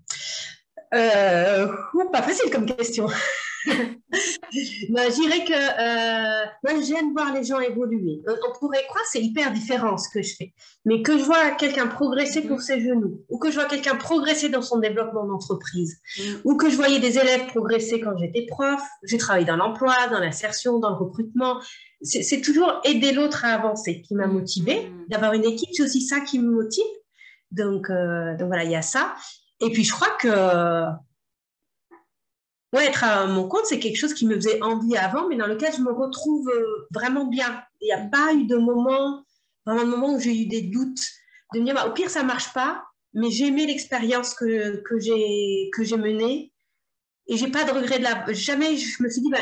Euh, 0.94 1.72
pas 2.12 2.22
facile 2.22 2.50
comme 2.50 2.66
question. 2.66 3.06
je 4.52 5.14
dirais 5.14 5.44
que 5.44 5.52
euh, 5.52 6.46
moi, 6.64 6.82
j'aime 6.82 7.12
voir 7.12 7.32
les 7.34 7.44
gens 7.44 7.60
évoluer. 7.60 8.22
Euh, 8.28 8.36
on 8.48 8.58
pourrait 8.58 8.84
croire 8.88 9.02
que 9.04 9.10
c'est 9.12 9.22
hyper 9.22 9.52
différent 9.52 9.96
ce 9.98 10.08
que 10.08 10.22
je 10.22 10.34
fais. 10.36 10.54
Mais 10.84 11.02
que 11.02 11.18
je 11.18 11.24
vois 11.24 11.50
quelqu'un 11.52 11.86
progresser 11.86 12.42
pour 12.42 12.62
ses 12.62 12.80
genoux, 12.80 13.20
ou 13.28 13.38
que 13.38 13.50
je 13.50 13.56
vois 13.56 13.66
quelqu'un 13.66 13.96
progresser 13.96 14.48
dans 14.48 14.62
son 14.62 14.78
développement 14.78 15.26
d'entreprise, 15.26 15.98
mm. 16.18 16.22
ou 16.44 16.56
que 16.56 16.70
je 16.70 16.76
voyais 16.76 17.00
des 17.00 17.18
élèves 17.18 17.46
progresser 17.48 18.00
quand 18.00 18.16
j'étais 18.16 18.46
prof, 18.46 18.80
j'ai 19.04 19.18
travaillé 19.18 19.46
dans 19.46 19.56
l'emploi, 19.56 19.94
dans 20.10 20.20
l'insertion, 20.20 20.78
dans 20.78 20.90
le 20.90 20.96
recrutement. 20.96 21.60
C'est 22.02 22.42
toujours 22.42 22.80
aider 22.84 23.12
l'autre 23.12 23.44
à 23.44 23.48
avancer 23.48 24.02
qui 24.02 24.14
m'a 24.14 24.26
mm. 24.26 24.32
motivée. 24.32 24.92
D'avoir 25.08 25.32
une 25.32 25.44
équipe, 25.44 25.70
c'est 25.72 25.82
aussi 25.82 26.00
ça 26.00 26.20
qui 26.20 26.38
me 26.38 26.50
motive. 26.50 26.84
Donc, 27.50 27.90
euh, 27.90 28.36
donc 28.36 28.48
voilà, 28.48 28.64
il 28.64 28.70
y 28.70 28.76
a 28.76 28.82
ça. 28.82 29.14
Et 29.60 29.70
puis 29.70 29.84
je 29.84 29.92
crois 29.92 30.10
que 30.20 30.28
ouais, 32.72 32.86
être 32.86 33.04
à 33.04 33.26
mon 33.26 33.48
compte, 33.48 33.66
c'est 33.66 33.78
quelque 33.78 33.96
chose 33.96 34.14
qui 34.14 34.26
me 34.26 34.34
faisait 34.34 34.62
envie 34.62 34.96
avant, 34.96 35.28
mais 35.28 35.36
dans 35.36 35.46
lequel 35.46 35.72
je 35.74 35.80
me 35.80 35.92
retrouve 35.92 36.48
euh, 36.48 36.86
vraiment 36.92 37.26
bien. 37.26 37.62
Il 37.80 37.86
n'y 37.86 37.92
a 37.92 38.06
pas 38.06 38.32
eu 38.34 38.46
de 38.46 38.56
moment, 38.56 39.24
vraiment 39.64 39.84
de 39.84 39.90
moment 39.90 40.14
où 40.14 40.20
j'ai 40.20 40.42
eu 40.42 40.46
des 40.46 40.62
doutes, 40.62 41.02
de 41.54 41.60
me 41.60 41.64
dire, 41.64 41.74
bah, 41.74 41.86
au 41.88 41.92
pire, 41.92 42.10
ça 42.10 42.22
ne 42.22 42.26
marche 42.26 42.52
pas, 42.52 42.84
mais 43.14 43.30
j'ai 43.30 43.46
aimé 43.46 43.66
l'expérience 43.66 44.34
que, 44.34 44.82
que 44.82 44.98
j'ai 44.98 45.96
menée 45.96 46.52
et 47.28 47.36
j'ai 47.36 47.48
pas 47.48 47.64
de 47.64 47.72
regret 47.72 47.98
de 47.98 48.04
la. 48.04 48.32
Jamais 48.32 48.76
je 48.76 49.02
me 49.02 49.08
suis 49.08 49.22
dit, 49.22 49.30
bah, 49.30 49.38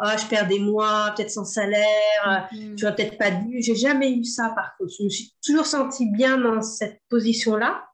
oh, 0.00 0.18
je 0.18 0.26
perds 0.26 0.48
des 0.48 0.58
mois, 0.58 1.12
peut-être 1.16 1.30
sans 1.30 1.44
salaire, 1.44 2.48
mm-hmm. 2.52 2.74
tu 2.74 2.84
n'aurais 2.84 2.96
peut-être 2.96 3.18
pas 3.18 3.30
dû. 3.30 3.62
J'ai 3.62 3.76
jamais 3.76 4.12
eu 4.12 4.24
ça 4.24 4.52
par 4.54 4.76
contre. 4.76 4.92
Je 4.98 5.04
me 5.04 5.08
suis 5.08 5.32
toujours 5.44 5.66
sentie 5.66 6.10
bien 6.10 6.38
dans 6.38 6.62
cette 6.62 7.00
position-là. 7.08 7.84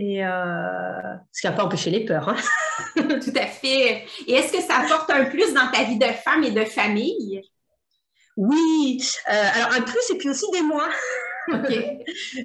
Et 0.00 0.24
euh, 0.24 1.16
ce 1.32 1.40
qui 1.40 1.46
n'a 1.48 1.52
pas 1.52 1.64
empêché 1.64 1.90
les 1.90 2.04
peurs. 2.04 2.28
Hein. 2.28 2.36
Tout 2.94 3.32
à 3.34 3.46
fait. 3.46 4.06
Et 4.28 4.32
est-ce 4.32 4.52
que 4.52 4.62
ça 4.62 4.78
apporte 4.78 5.10
un 5.10 5.24
plus 5.24 5.52
dans 5.52 5.68
ta 5.72 5.82
vie 5.82 5.98
de 5.98 6.04
femme 6.04 6.44
et 6.44 6.52
de 6.52 6.64
famille? 6.64 7.42
Oui. 8.36 9.02
Euh, 9.28 9.44
alors, 9.54 9.72
un 9.72 9.80
plus 9.80 10.10
et 10.10 10.18
puis 10.18 10.30
aussi 10.30 10.48
des 10.52 10.62
moins. 10.62 10.88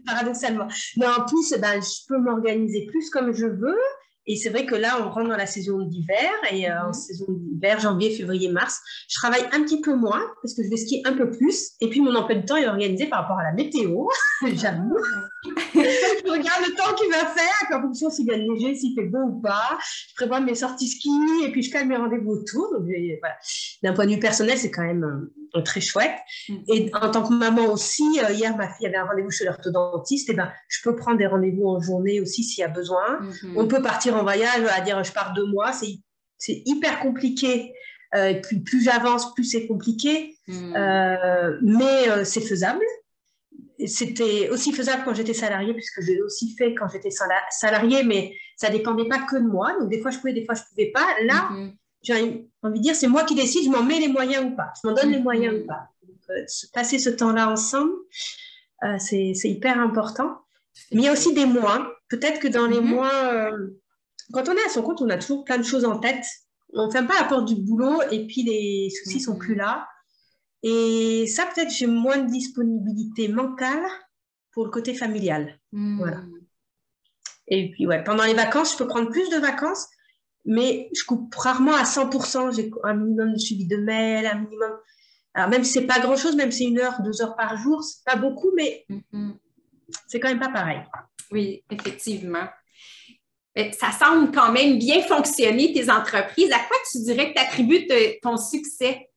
Paradoxalement. 0.08 0.68
Mais 0.98 1.06
en 1.06 1.26
plus, 1.26 1.54
ben, 1.60 1.80
je 1.80 2.08
peux 2.08 2.18
m'organiser 2.18 2.88
plus 2.88 3.12
comme 3.12 3.32
je 3.32 3.46
veux. 3.46 3.80
Et 4.26 4.36
c'est 4.36 4.50
vrai 4.50 4.66
que 4.66 4.74
là, 4.74 4.98
on 5.02 5.12
rentre 5.12 5.30
dans 5.30 5.38
la 5.38 5.46
saison 5.46 5.78
d'hiver. 5.84 6.32
Et 6.50 6.72
euh, 6.72 6.82
en 6.82 6.88
mhm. 6.88 6.94
saison 6.94 7.26
d'hiver, 7.30 7.80
janvier, 7.80 8.16
février, 8.16 8.50
mars, 8.50 8.80
je 9.10 9.20
travaille 9.20 9.46
un 9.52 9.62
petit 9.62 9.80
peu 9.80 9.94
moins 9.94 10.24
parce 10.42 10.56
que 10.56 10.64
je 10.64 10.70
vais 10.72 10.78
skier 10.78 11.04
un 11.06 11.14
peu 11.14 11.30
plus. 11.30 11.74
Et 11.82 11.90
puis, 11.90 12.02
mon 12.02 12.16
emploi 12.16 12.34
de 12.34 12.48
temps 12.48 12.58
est 12.58 12.68
organisé 12.68 13.06
par 13.06 13.22
rapport 13.22 13.38
à 13.38 13.44
la 13.44 13.52
météo. 13.52 14.08
J'avoue. 14.56 14.98
Je 15.46 16.30
regarde 16.32 16.66
le 16.66 16.76
temps 16.76 16.94
qu'il 16.96 17.12
va 17.12 17.26
faire, 17.26 17.78
en 17.78 17.82
fonction 17.82 18.10
s'il 18.10 18.28
va 18.28 18.38
neiger, 18.38 18.76
s'il 18.76 18.96
fait 18.96 19.08
beau 19.08 19.20
ou 19.20 19.42
pas. 19.42 19.78
Je 20.10 20.16
prévois 20.16 20.40
mes 20.40 20.56
sorties 20.56 20.88
ski 20.88 21.10
et 21.46 21.52
puis 21.52 21.62
je 21.62 21.72
calme 21.72 21.90
mes 21.90 21.98
rendez-vous 21.98 22.32
autour. 22.32 22.70
Voilà. 22.80 23.36
D'un 23.82 23.94
point 23.94 24.06
de 24.06 24.12
vue 24.12 24.20
personnel, 24.20 24.58
c'est 24.58 24.72
quand 24.72 24.84
même 24.84 25.32
euh, 25.56 25.62
très 25.62 25.82
chouette. 25.82 26.16
Mhm. 26.50 26.64
Et 26.68 26.92
en 26.94 27.12
tant 27.12 27.28
que 27.28 27.34
maman 27.34 27.66
aussi, 27.66 28.20
euh, 28.24 28.32
hier, 28.32 28.56
ma 28.56 28.70
fille 28.74 28.88
avait 28.88 28.98
un 28.98 29.06
rendez-vous 29.06 29.32
chez 29.32 29.46
l'orthodontiste. 29.46 30.30
Et 30.30 30.34
ben, 30.34 30.52
je 30.68 30.80
peux 30.84 30.96
prendre 30.96 31.18
des 31.18 31.28
rendez-vous 31.28 31.68
en 31.68 31.80
journée 31.80 32.20
aussi 32.20 32.44
s'il 32.44 32.62
y 32.62 32.66
a 32.66 32.70
besoin. 32.70 33.20
Mhm. 33.20 33.58
On 33.58 33.68
peut 33.68 33.82
partir 33.82 34.16
en 34.16 34.24
voyage, 34.24 34.66
à 34.76 34.82
dire 34.82 35.04
je 35.04 35.12
pars 35.12 35.34
deux 35.34 35.46
mois, 35.46 35.72
c'est 35.74 36.64
hyper 36.66 37.00
compliqué. 37.00 37.74
Euh, 38.16 38.36
puis 38.44 38.60
plus 38.60 38.84
j'avance, 38.84 39.34
plus 39.34 39.44
c'est 39.44 39.66
compliqué. 39.66 40.38
Hmm. 40.48 40.76
Euh, 40.76 41.58
mais 41.64 42.26
c'est 42.26 42.42
faisable. 42.42 42.84
C'était 43.86 44.50
aussi 44.50 44.72
faisable 44.72 45.03
quand 45.03 45.13
j'étais 45.13 45.34
salariée, 45.34 45.74
puisque 45.74 46.01
je 46.01 46.12
l'ai 46.12 46.22
aussi 46.22 46.56
fait 46.56 46.75
quand 46.75 46.88
j'étais 46.88 47.10
salariée, 47.50 48.03
mais 48.03 48.34
ça 48.56 48.70
dépendait 48.70 49.08
pas 49.08 49.20
que 49.20 49.38
de 49.38 49.48
moi. 49.48 49.74
Donc 49.80 49.89
des 49.89 50.01
fois 50.01 50.12
je 50.12 50.18
pouvais, 50.18 50.34
des 50.34 50.46
fois 50.46 50.56
je 50.56 50.62
pouvais 50.70 50.92
pas. 50.92 51.08
Là, 51.24 51.50
hmm. 51.51 51.74
j'ai 52.01 52.13
envie 52.62 52.80
de 52.80 52.84
dire, 52.84 52.96
c'est 52.96 53.08
moi 53.08 53.24
qui 53.24 53.36
décide, 53.36 53.65
je 53.65 53.70
m'en 53.70 53.84
mets 53.84 54.00
les 54.00 54.08
moyens 54.08 54.46
ou 54.46 54.56
pas, 54.56 54.72
je 54.82 54.88
m'en 54.88 54.96
donne 54.96 55.12
les 55.12 55.20
moyens 55.20 55.56
ou 55.56 55.68
pas. 55.68 55.89
passer 56.74 57.00
ce 57.00 57.10
temps-là 57.10 57.50
ensemble, 57.50 57.94
c'est 59.00 59.34
hyper 59.44 59.80
important. 59.80 60.38
Mais 60.92 61.01
il 61.01 61.06
y 61.06 61.08
a 61.08 61.13
aussi 61.13 61.34
des 61.34 61.46
mois. 61.46 61.92
Peut-être 62.10 62.39
que 62.39 62.48
dans 62.48 62.68
les 62.68 62.80
hmm. 62.80 62.86
mois 62.86 63.51
quand 64.32 64.50
on 64.50 64.53
est 64.53 64.65
à 64.65 64.70
son 64.70 64.82
compte, 64.82 65.01
on 65.01 65.10
a 65.10 65.18
toujours 65.18 65.44
plein 65.44 65.58
de 65.58 65.63
choses 65.63 65.86
en 65.86 66.00
tête. 66.00 66.25
On 66.74 66.88
ne 66.88 66.92
ferme 66.92 67.08
pas 67.08 67.20
la 67.20 67.25
porte 67.25 67.46
du 67.46 67.56
boulot 67.56 68.01
et 68.12 68.25
puis 68.25 68.44
les 68.44 68.89
soucis 68.89 69.20
sont 69.20 69.38
plus 69.38 69.56
là. 69.56 69.88
Et 70.63 71.27
ça, 71.27 71.46
peut-être, 71.46 71.72
j'ai 71.72 71.88
moins 71.88 72.17
de 72.17 72.32
disponibilité 72.32 73.27
mentale 73.27 73.84
pour 74.51 74.65
le 74.65 74.72
côté 74.72 74.93
familial. 74.93 75.60
Hmm. 75.74 75.98
Voilà. 75.98 76.22
Et 77.48 77.72
puis, 77.72 77.86
ouais, 77.86 78.01
pendant 78.03 78.24
les 78.24 78.34
vacances, 78.34 78.74
je 78.74 78.77
peux 78.77 78.88
prendre 78.88 79.10
plus 79.10 79.29
de 79.29 79.38
vacances, 79.38 79.88
mais 80.46 80.89
je 80.96 81.03
coupe 81.03 81.36
rarement 81.36 81.75
à 81.75 81.84
100%. 81.84 82.55
J'ai 82.55 82.72
un 82.84 82.93
minimum 82.93 83.34
de 83.34 83.38
suivi 83.38 83.67
de 83.67 83.75
mails, 83.75 84.25
un 84.25 84.39
minimum. 84.39 84.72
Alors, 85.34 85.50
même 85.50 85.65
si 85.65 85.74
c'est 85.74 85.86
pas 85.86 86.00
grand-chose, 86.00 86.38
même 86.38 86.51
si 86.51 86.60
c'est 86.60 86.70
une 86.70 86.79
heure, 86.79 87.01
deux 87.01 87.22
heures 87.22 87.36
par 87.36 87.58
jour, 87.58 87.84
c'est 87.84 88.03
pas 88.05 88.15
beaucoup, 88.15 88.51
mais 88.55 88.86
hmm. 89.12 89.32
c'est 90.08 90.22
quand 90.22 90.29
même 90.29 90.39
pas 90.39 90.50
pareil. 90.50 90.82
Oui, 91.32 91.63
effectivement. 91.70 92.48
Ça 93.55 93.91
semble 93.91 94.32
quand 94.32 94.51
même 94.51 94.79
bien 94.79 95.01
fonctionner, 95.01 95.74
tes 95.74 95.91
entreprises. 95.91 96.51
À 96.51 96.60
quoi 96.60 96.77
tu 96.91 97.00
dirais 97.03 97.34
que 97.34 97.39
tu 97.39 97.46
attribues 97.46 97.88
ton 98.22 98.38
succès? 98.38 99.10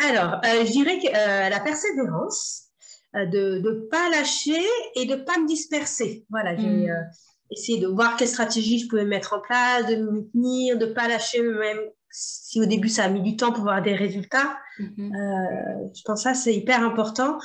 Alors, 0.00 0.40
euh, 0.44 0.64
je 0.64 0.72
dirais 0.72 0.98
que 0.98 1.08
euh, 1.08 1.48
la 1.48 1.60
persévérance, 1.60 2.66
de 3.12 3.58
ne 3.58 3.88
pas 3.88 4.08
lâcher 4.10 4.64
et 4.94 5.04
de 5.04 5.16
ne 5.16 5.22
pas 5.22 5.36
me 5.38 5.46
disperser. 5.48 6.24
Voilà, 6.30 6.56
j'ai 6.56 6.68
hmm. 6.68 7.08
essayé 7.50 7.80
de 7.80 7.88
voir 7.88 8.16
quelle 8.16 8.28
stratégie 8.28 8.78
je 8.78 8.86
pouvais 8.86 9.04
mettre 9.04 9.32
en 9.32 9.40
place, 9.40 9.86
de 9.86 9.96
me 9.96 10.30
tenir, 10.30 10.78
de 10.78 10.86
ne 10.86 10.92
pas 10.92 11.08
lâcher, 11.08 11.42
même 11.42 11.80
si 12.08 12.60
au 12.60 12.66
début 12.66 12.88
ça 12.88 13.04
a 13.04 13.08
mis 13.08 13.20
du 13.20 13.36
temps 13.36 13.50
pour 13.50 13.62
avoir 13.62 13.82
des 13.82 13.96
résultats. 13.96 14.56
Hmm. 14.78 15.10
je 15.92 16.02
pense 16.04 16.22
que 16.22 16.30
ça, 16.30 16.34
c'est 16.34 16.54
hyper 16.54 16.84
important. 16.84 17.38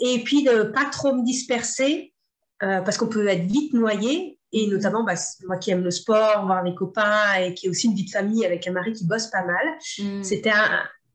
Et 0.00 0.24
puis, 0.24 0.42
de 0.42 0.50
ne 0.50 0.62
pas 0.64 0.86
trop 0.86 1.14
me 1.14 1.24
disperser, 1.24 2.12
parce 2.58 2.96
qu'on 2.96 3.08
peut 3.08 3.26
être 3.28 3.46
vite 3.46 3.74
noyé 3.74 4.40
et 4.52 4.66
notamment, 4.66 5.02
bah, 5.02 5.14
moi 5.46 5.56
qui 5.56 5.70
aime 5.70 5.82
le 5.82 5.90
sport, 5.90 6.44
voir 6.44 6.62
les 6.62 6.74
copains 6.74 7.34
et 7.40 7.54
qui 7.54 7.66
ai 7.66 7.70
aussi 7.70 7.86
une 7.86 7.94
vie 7.94 8.04
de 8.04 8.10
famille 8.10 8.44
avec 8.44 8.66
un 8.66 8.72
mari 8.72 8.92
qui 8.92 9.06
bosse 9.06 9.28
pas 9.28 9.44
mal, 9.44 9.66
mm. 9.98 10.22
c'était 10.22 10.50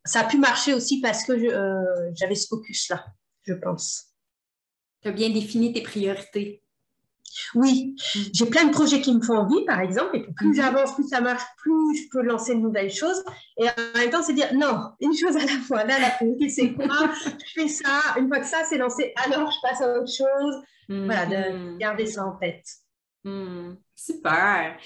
ça 0.07 0.21
a 0.21 0.23
pu 0.23 0.37
marcher 0.37 0.73
aussi 0.73 1.01
parce 1.01 1.23
que 1.23 1.33
euh, 1.33 2.11
j'avais 2.15 2.35
ce 2.35 2.47
focus-là, 2.47 3.05
je 3.43 3.53
pense. 3.53 4.05
Tu 5.01 5.09
as 5.09 5.11
bien 5.11 5.29
défini 5.29 5.73
tes 5.73 5.81
priorités. 5.81 6.63
Oui, 7.53 7.95
mm. 8.15 8.19
j'ai 8.33 8.45
plein 8.47 8.65
de 8.65 8.71
projets 8.71 9.01
qui 9.01 9.13
me 9.13 9.21
font 9.21 9.37
envie, 9.37 9.63
par 9.65 9.81
exemple, 9.81 10.17
et 10.17 10.25
plus 10.35 10.51
mm-hmm. 10.51 10.55
j'avance, 10.55 10.95
plus 10.95 11.07
ça 11.07 11.21
marche, 11.21 11.43
plus 11.57 11.97
je 11.97 12.09
peux 12.09 12.21
lancer 12.21 12.55
de 12.55 12.59
nouvelles 12.59 12.91
choses. 12.91 13.23
Et 13.57 13.67
en 13.67 13.97
même 13.97 14.09
temps, 14.09 14.23
c'est 14.23 14.33
dire 14.33 14.53
non, 14.55 14.91
une 14.99 15.15
chose 15.15 15.35
à 15.35 15.45
la 15.45 15.59
fois. 15.67 15.83
Là, 15.83 15.99
la 15.99 16.09
priorité, 16.11 16.49
c'est 16.49 16.73
quoi? 16.73 17.11
Je 17.23 17.61
fais 17.61 17.67
ça. 17.67 18.01
Une 18.17 18.27
fois 18.27 18.39
que 18.39 18.47
ça, 18.47 18.63
c'est 18.67 18.77
lancé, 18.77 19.13
alors 19.25 19.51
je 19.51 19.57
passe 19.61 19.81
à 19.81 19.99
autre 19.99 20.11
chose. 20.11 20.55
Voilà, 20.89 21.25
de 21.25 21.35
mm-hmm. 21.35 21.77
garder 21.77 22.05
ça 22.05 22.25
en 22.25 22.37
tête. 22.37 22.65
Hmm, 23.27 23.75
super. 23.93 24.77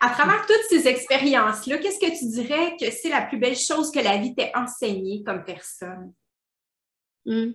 À 0.00 0.10
travers 0.10 0.44
toutes 0.44 0.68
ces 0.68 0.86
expériences-là, 0.86 1.78
qu'est-ce 1.78 1.98
que 1.98 2.18
tu 2.18 2.26
dirais 2.26 2.76
que 2.78 2.90
c'est 2.90 3.08
la 3.08 3.22
plus 3.22 3.38
belle 3.38 3.56
chose 3.56 3.90
que 3.90 4.00
la 4.00 4.18
vie 4.18 4.34
t'ait 4.34 4.52
enseignée 4.54 5.22
comme 5.24 5.44
personne? 5.44 6.12
Hmm. 7.24 7.52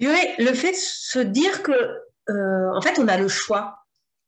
le 0.00 0.54
fait 0.54 0.72
de 0.72 0.76
se 0.76 1.18
dire 1.18 1.62
que, 1.62 1.72
euh, 1.72 2.70
en 2.74 2.80
fait, 2.80 2.98
on 2.98 3.06
a 3.08 3.18
le 3.18 3.28
choix. 3.28 3.78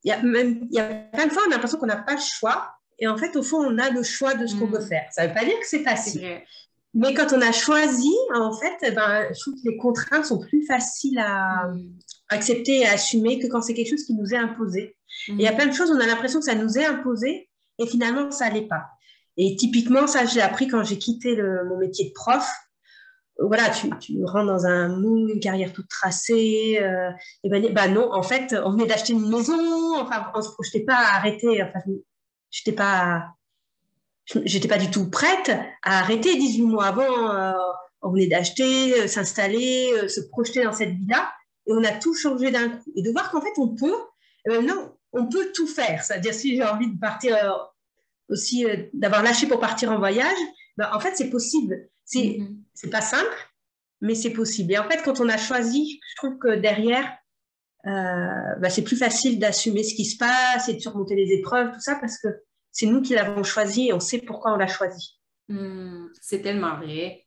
Il 0.05 0.11
y 0.11 0.13
a, 0.13 0.23
même, 0.23 0.69
il 0.71 0.77
y 0.77 0.79
a 0.79 0.85
plein 0.85 1.27
de 1.27 1.33
fois, 1.33 1.43
on 1.47 1.51
a 1.51 1.55
l'impression 1.55 1.79
qu'on 1.79 1.87
n'a 1.87 1.97
pas 1.97 2.15
le 2.15 2.21
choix. 2.21 2.71
Et 2.99 3.09
en 3.09 3.17
fait, 3.17 3.35
au 3.37 3.43
fond, 3.43 3.65
on 3.65 3.79
a 3.79 3.89
le 3.91 4.03
choix 4.03 4.35
de 4.35 4.47
ce 4.47 4.57
qu'on 4.57 4.67
veut 4.67 4.81
hmm. 4.81 4.89
faire. 4.89 5.09
Ça 5.11 5.23
ne 5.23 5.29
veut 5.29 5.35
pas 5.35 5.45
dire 5.45 5.59
que 5.59 5.67
c'est 5.67 5.83
facile. 5.83 6.43
Mais 6.93 7.15
quand 7.15 7.33
on 7.33 7.41
a 7.41 7.53
choisi, 7.53 8.15
en 8.35 8.53
fait, 8.53 8.77
eh 8.83 8.91
ben, 8.91 9.27
je 9.33 9.41
trouve 9.41 9.55
que 9.55 9.69
les 9.69 9.77
contraintes 9.79 10.27
sont 10.27 10.39
plus 10.39 10.67
faciles 10.67 11.19
à, 11.19 11.71
accepter 12.29 12.81
et 12.81 12.87
assumer 12.87 13.39
que 13.39 13.47
quand 13.47 13.63
c'est 13.63 13.75
quelque 13.75 13.91
chose 13.91 14.05
qui 14.05 14.15
nous 14.15 14.35
est 14.35 14.39
imposé. 14.39 14.97
il 15.29 15.41
y 15.41 15.47
a 15.47 15.53
mhm. 15.53 15.57
plein 15.57 15.67
de 15.67 15.73
choses, 15.73 15.91
on 15.91 16.01
a 16.01 16.07
l'impression 16.07 16.41
que 16.41 16.47
ça 16.47 16.55
nous 16.55 16.79
est 16.79 16.85
imposé 16.85 17.49
et 17.79 17.87
finalement, 17.87 18.31
ça 18.31 18.49
n'allait 18.49 18.67
pas. 18.67 18.87
Et 19.37 19.57
typiquement, 19.57 20.07
ça, 20.07 20.25
j'ai 20.25 20.41
appris 20.41 20.67
quand 20.67 20.83
j'ai 20.83 20.99
quitté 20.99 21.37
mon 21.69 21.79
métier 21.79 22.09
de 22.09 22.13
prof. 22.15 22.49
Voilà, 23.39 23.69
tu, 23.69 23.91
tu 23.99 24.25
rentres 24.25 24.47
dans 24.47 24.65
un 24.65 24.89
moule, 24.89 25.31
une 25.31 25.41
carrière 25.41 25.73
toute 25.75 25.89
tracée. 25.89 26.79
Euh, 26.81 27.11
et 27.45 27.51
ben, 27.51 27.71
ben, 27.75 27.93
non, 27.93 28.11
en 28.13 28.23
fait, 28.23 28.55
on 28.65 28.71
venait 28.71 28.87
d'acheter 28.87 29.13
une 29.13 29.29
maison. 29.29 29.99
Enfin, 29.99 30.33
on 30.35 30.41
se 30.41 30.51
projetait 30.53 30.85
pas 30.85 30.97
à 30.97 31.17
arrêter. 31.17 31.63
Enfin, 31.63 31.81
je 31.85 32.61
n'étais 32.61 32.75
pas, 32.75 33.27
j'étais 34.25 34.69
pas 34.69 34.79
du 34.79 34.91
tout 34.91 35.11
prête 35.11 35.51
à 35.83 35.99
arrêter 35.99 36.35
18 36.35 36.63
mois 36.63 36.87
avant. 36.87 37.35
Euh, 37.35 37.53
on 38.01 38.11
venait 38.11 38.29
d'acheter, 38.29 39.03
euh, 39.03 39.07
s'installer, 39.07 40.09
se 40.09 40.23
projeter 40.31 40.65
dans 40.65 40.73
cette 40.73 40.93
vie-là 40.93 41.31
et 41.67 41.73
on 41.73 41.83
a 41.85 41.93
tout 41.93 42.15
changé 42.15 42.51
d'un 42.51 42.71
coup. 42.71 42.93
Et 42.95 43.03
de 43.03 43.11
voir 43.11 43.31
qu'en 43.31 43.41
fait, 43.41 43.53
on 43.59 43.75
peut, 43.75 43.95
euh, 44.49 44.63
non, 44.63 44.97
on 45.13 45.27
peut 45.27 45.53
tout 45.55 45.67
faire. 45.67 46.05
C'est-à-dire, 46.05 46.35
si 46.35 46.57
j'ai 46.57 46.65
envie 46.65 46.93
de 46.93 46.99
partir 46.99 47.37
euh, 47.37 47.51
aussi, 48.29 48.65
euh, 48.65 48.85
d'avoir 48.93 49.23
lâché 49.23 49.47
pour 49.47 49.61
partir 49.61 49.91
en 49.91 49.99
voyage, 49.99 50.39
ben, 50.77 50.89
en 50.93 51.01
fait, 51.01 51.17
c'est 51.17 51.31
possible. 51.31 51.89
C'est 52.05 52.39
c'est 52.73 52.91
pas 52.91 53.01
simple, 53.01 53.35
mais 54.01 54.15
c'est 54.15 54.31
possible. 54.31 54.73
Et 54.73 54.79
en 54.79 54.89
fait, 54.89 55.03
quand 55.03 55.21
on 55.21 55.29
a 55.29 55.39
choisi, 55.39 56.01
je 56.11 56.17
trouve 56.17 56.39
que 56.39 56.55
derrière, 56.55 57.11
ben, 57.85 58.69
c'est 58.69 58.83
plus 58.83 58.97
facile 58.97 59.39
d'assumer 59.39 59.83
ce 59.83 59.95
qui 59.95 60.05
se 60.05 60.17
passe 60.17 60.69
et 60.69 60.75
de 60.75 60.79
surmonter 60.79 61.17
les 61.17 61.33
épreuves, 61.33 61.73
tout 61.73 61.81
ça, 61.81 61.97
parce 61.97 62.19
que 62.19 62.29
c'est 62.71 62.87
nous 62.87 63.03
qui 63.03 63.15
l'avons 63.15 63.43
choisi 63.43 63.89
et 63.89 63.93
on 63.93 64.01
sait 64.01 64.19
pourquoi 64.19 64.53
on 64.53 64.57
l'a 64.57 64.69
choisi. 64.69 65.19
Mm, 65.49 66.07
c'est 66.21 66.43
tellement 66.43 66.77
vrai. 66.77 67.26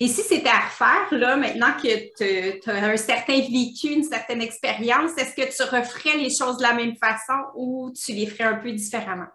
Et 0.00 0.08
si 0.08 0.22
c'était 0.22 0.48
à 0.48 0.60
refaire, 0.60 1.18
là, 1.18 1.36
maintenant 1.36 1.72
que 1.80 2.58
tu 2.62 2.70
as 2.70 2.84
un 2.84 2.96
certain 2.96 3.38
vécu, 3.40 3.88
une 3.88 4.04
certaine 4.04 4.40
expérience, 4.40 5.10
est-ce 5.18 5.34
que 5.34 5.54
tu 5.54 5.62
referais 5.62 6.16
les 6.16 6.30
choses 6.30 6.56
de 6.56 6.62
la 6.62 6.72
même 6.72 6.96
façon 6.96 7.34
ou 7.54 7.92
tu 7.92 8.12
les 8.12 8.26
ferais 8.26 8.44
un 8.44 8.56
peu 8.56 8.72
différemment? 8.72 9.28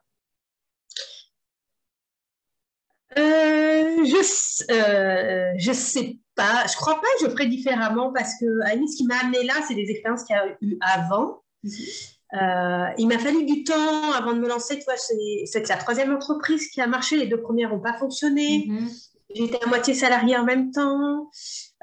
Euh, 3.18 4.04
je 4.04 4.74
euh, 4.74 5.54
je 5.58 5.72
sais 5.72 6.18
pas. 6.36 6.66
Je 6.68 6.76
crois 6.76 6.96
pas 6.96 7.08
que 7.20 7.26
je 7.26 7.30
ferais 7.30 7.48
différemment 7.48 8.12
parce 8.12 8.34
que 8.40 8.46
ce 8.46 8.98
qui 8.98 9.06
m'a 9.06 9.20
amené 9.20 9.44
là, 9.44 9.54
c'est 9.68 9.76
des 9.76 9.90
expériences 9.90 10.24
qu'il 10.24 10.36
y 10.36 10.40
a 10.40 10.48
eu 10.62 10.78
avant. 10.82 11.44
Mm-hmm. 11.64 12.12
Euh, 12.34 12.94
il 12.98 13.08
m'a 13.08 13.20
fallu 13.20 13.46
du 13.46 13.64
temps 13.64 14.12
avant 14.12 14.34
de 14.34 14.40
me 14.40 14.50
lancer. 14.50 14.80
Tu 14.80 14.84
vois, 14.84 14.96
c'est 14.98 15.70
la 15.70 15.78
troisième 15.78 16.14
entreprise 16.14 16.68
qui 16.70 16.82
a 16.82 16.88
marché. 16.88 17.18
Les 17.18 17.28
deux 17.28 17.40
premières 17.40 17.70
n'ont 17.70 17.80
pas 17.80 17.94
fonctionné. 17.94 18.68
Mm-hmm 18.68 19.15
j'étais 19.36 19.64
à 19.64 19.68
moitié 19.68 19.94
salariée 19.94 20.38
en 20.38 20.44
même 20.44 20.72
temps, 20.72 21.30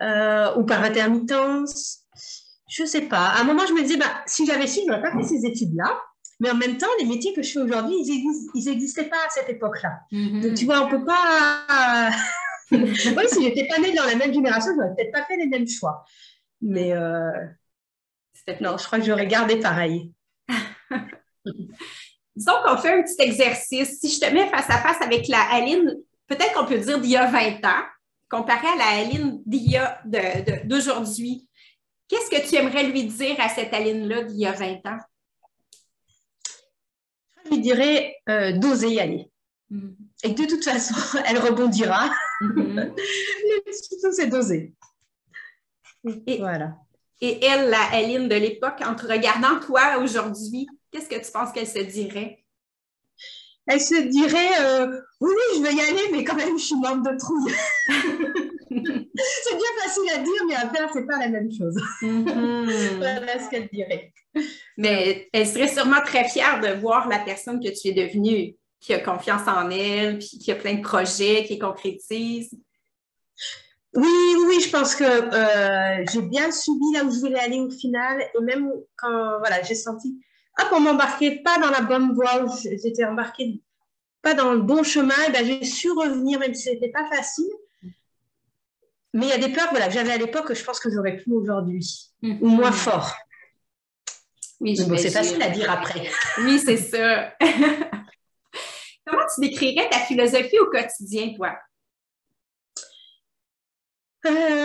euh, 0.01 0.55
ou 0.57 0.65
par 0.65 0.83
intermittence. 0.83 2.01
Je 2.69 2.85
sais 2.85 3.03
pas. 3.03 3.27
À 3.27 3.41
un 3.43 3.45
moment, 3.45 3.67
je 3.67 3.75
me 3.75 3.83
disais, 3.83 3.99
bah, 3.99 4.23
si 4.27 4.47
j'avais 4.47 4.67
su, 4.67 4.81
je 4.81 4.87
n'aurais 4.87 5.03
pas 5.03 5.13
fait 5.13 5.25
ces 5.25 5.45
études-là. 5.45 6.01
Mais 6.41 6.51
en 6.51 6.57
même 6.57 6.77
temps, 6.77 6.89
les 6.99 7.05
métiers 7.05 7.35
que 7.35 7.43
je 7.43 7.53
fais 7.53 7.61
aujourd'hui, 7.61 7.95
ils 8.55 8.65
n'existaient 8.65 9.09
pas 9.09 9.17
à 9.17 9.31
cette 9.31 9.49
époque-là. 9.49 10.01
Mm-hmm. 10.11 10.43
Donc, 10.43 10.55
tu 10.55 10.65
vois, 10.65 10.83
on 10.83 10.87
ne 10.87 10.91
peut 10.91 11.05
pas. 11.05 12.11
oui, 12.73 13.29
si 13.29 13.43
j'étais 13.43 13.69
pas 13.69 13.79
née 13.79 13.93
dans 13.93 14.05
la 14.05 14.17
même 14.17 14.33
génération, 14.33 14.73
je 14.73 14.81
n'aurais 14.81 14.95
peut-être 14.97 15.13
pas 15.13 15.25
fait 15.25 15.37
les 15.37 15.47
mêmes 15.47 15.69
choix. 15.69 16.05
Mais 16.61 16.93
euh... 16.93 17.31
non, 18.61 18.77
je 18.79 18.85
crois 18.87 18.99
que 18.99 19.05
j'aurais 19.05 19.27
gardé 19.27 19.57
pareil. 19.57 20.11
Disons 22.35 22.53
qu'on 22.65 22.79
fait 22.79 22.99
un 22.99 23.03
petit 23.03 23.21
exercice. 23.21 24.01
Si 24.01 24.09
je 24.09 24.21
te 24.21 24.33
mets 24.33 24.49
face 24.49 24.71
à 24.71 24.79
face 24.79 25.01
avec 25.03 25.29
la 25.29 25.43
Aline 25.51 25.95
peut-être 26.35 26.55
qu'on 26.55 26.67
peut 26.67 26.79
dire 26.79 27.01
d'il 27.01 27.11
y 27.11 27.17
a 27.17 27.31
20 27.31 27.65
ans, 27.65 27.85
comparé 28.29 28.67
à 28.69 28.77
la 28.77 29.03
Aline 29.03 29.43
d'aujourd'hui. 30.65 31.49
Qu'est-ce 32.09 32.31
que 32.31 32.49
tu 32.49 32.57
aimerais 32.57 32.85
lui 32.85 33.05
dire 33.05 33.37
à 33.39 33.49
cette 33.49 33.73
Aline-là 33.73 34.25
d'il 34.25 34.39
y 34.39 34.47
a 34.47 34.53
20 34.53 34.87
ans? 34.87 34.99
lui 37.51 37.59
dirais 37.61 38.17
d'oser 38.57 38.89
y 38.89 39.01
aller. 39.01 39.31
Mm. 39.71 39.91
Et 40.25 40.35
que 40.35 40.43
de 40.43 40.47
toute 40.47 40.65
façon, 40.65 40.95
elle 41.27 41.39
rebondira. 41.39 42.11
Mm-hmm. 42.41 44.13
c'est 44.13 44.27
d'oser. 44.29 44.75
Et, 46.27 46.39
voilà. 46.39 46.77
Et 47.21 47.45
elle, 47.45 47.71
la 47.71 47.83
Aline 47.93 48.29
de 48.29 48.35
l'époque, 48.35 48.81
en 48.85 48.95
te 48.95 49.07
regardant 49.07 49.61
toi 49.61 49.99
aujourd'hui, 49.99 50.67
qu'est-ce 50.91 51.09
que 51.09 51.25
tu 51.25 51.31
penses 51.31 51.53
qu'elle 51.53 51.67
se 51.67 51.79
dirait? 51.79 52.42
Elle 53.67 53.81
se 53.81 53.95
dirait 54.09 54.61
euh, 54.61 55.01
Oui, 55.21 55.31
oui, 55.31 55.59
je 55.59 55.63
vais 55.63 55.75
y 55.75 55.81
aller, 55.81 56.11
mais 56.13 56.25
quand 56.25 56.35
même, 56.35 56.59
je 56.59 56.65
suis 56.65 56.77
morte 56.77 57.03
de 57.03 57.17
trouille. 57.17 57.53
c'est 58.69 59.57
bien 59.57 59.83
facile 59.83 60.11
à 60.15 60.19
dire, 60.19 60.47
mais 60.49 60.55
à 60.55 60.69
faire, 60.69 60.91
c'est 60.93 61.07
pas 61.07 61.19
la 61.19 61.29
même 61.29 61.51
chose. 61.51 61.77
Mm-hmm. 62.03 62.97
voilà 62.97 63.39
ce 63.39 63.51
qu'elle 63.51 63.69
dirait. 63.73 64.13
Mais 64.77 65.29
elle 65.33 65.47
serait 65.47 65.69
sûrement 65.69 66.01
très 66.05 66.29
fière 66.29 66.61
de 66.61 66.81
voir 66.81 67.09
la 67.09 67.21
personne 67.21 67.61
que 67.61 67.69
tu 67.69 67.89
es 67.89 67.93
devenue, 67.93 68.57
qui 68.81 68.95
a 68.95 68.99
confiance 68.99 69.47
en 69.47 69.71
elle, 69.71 70.19
puis 70.19 70.39
qui 70.39 70.51
a 70.51 70.57
plein 70.57 70.75
de 70.75 70.83
projets, 70.83 71.45
qui 71.47 71.59
concrétise. 71.59 72.51
Oui, 73.95 74.37
oui, 74.47 74.61
je 74.61 74.71
pense 74.71 74.97
que 74.97 75.05
euh, 75.05 76.05
j'ai 76.11 76.23
bien 76.23 76.51
suivi 76.51 76.93
là 76.95 77.05
où 77.05 77.13
je 77.13 77.21
voulais 77.21 77.39
aller 77.39 77.61
au 77.61 77.71
final. 77.71 78.23
Et 78.23 78.43
même 78.43 78.71
quand 78.97 79.39
voilà, 79.39 79.63
j'ai 79.63 79.75
senti, 79.75 80.19
hop, 80.59 80.69
on 80.73 80.81
m'embarquait 80.81 81.43
pas 81.43 81.59
dans 81.59 81.71
la 81.71 81.81
bonne 81.81 82.13
voie, 82.15 82.47
j'étais 82.63 83.05
embarquée 83.05 83.61
pas 84.23 84.35
dans 84.35 84.53
le 84.53 84.61
bon 84.61 84.83
chemin, 84.85 85.31
ben, 85.33 85.45
j'ai 85.45 85.65
su 85.65 85.91
revenir, 85.91 86.39
même 86.39 86.55
si 86.55 86.71
c'était 86.71 86.91
pas 86.91 87.09
facile. 87.09 87.51
Mais 89.15 89.27
il 89.27 89.29
y 89.29 89.33
a 89.33 89.39
des 89.39 89.53
peurs 89.53 89.69
voilà, 89.71 89.89
que 89.89 89.93
j'avais 89.93 90.13
à 90.13 90.17
l'époque 90.17 90.47
que 90.47 90.55
je 90.55 90.65
pense 90.65 90.81
que 90.81 90.91
j'aurais 90.91 91.17
plus 91.17 91.35
aujourd'hui, 91.35 92.13
mm-hmm. 92.23 92.39
ou 92.41 92.49
moins 92.49 92.73
fort. 92.73 93.15
Oui, 94.61 94.77
c'est 94.77 95.11
facile 95.11 95.43
à 95.43 95.51
dire 95.51 95.71
après. 95.71 96.09
Oui, 96.39 96.59
c'est 96.61 96.77
ça. 96.77 97.35
Comment 99.05 99.27
tu 99.35 99.41
décrirais 99.41 99.89
ta 99.91 99.99
philosophie 99.99 100.59
au 100.61 100.71
quotidien, 100.71 101.35
toi? 101.37 101.57
Euh, 104.25 104.62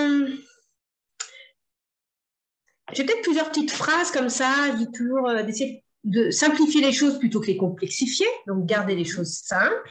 j'ai 2.94 3.04
peut-être 3.04 3.22
plusieurs 3.22 3.50
petites 3.50 3.72
phrases 3.72 4.12
comme 4.12 4.30
ça. 4.30 4.52
Je 4.72 4.78
dis 4.78 4.92
toujours 4.92 5.28
euh, 5.28 5.44
d'essayer 5.44 5.84
de 6.04 6.32
simplifier 6.32 6.82
les 6.82 6.94
choses 6.94 7.20
plutôt 7.20 7.42
que 7.42 7.48
les 7.48 7.58
complexifier, 7.58 8.28
donc 8.48 8.66
garder 8.66 8.96
les 8.96 9.06
choses 9.06 9.42
simples. 9.44 9.90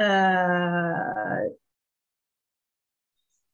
Euh, 0.00 0.92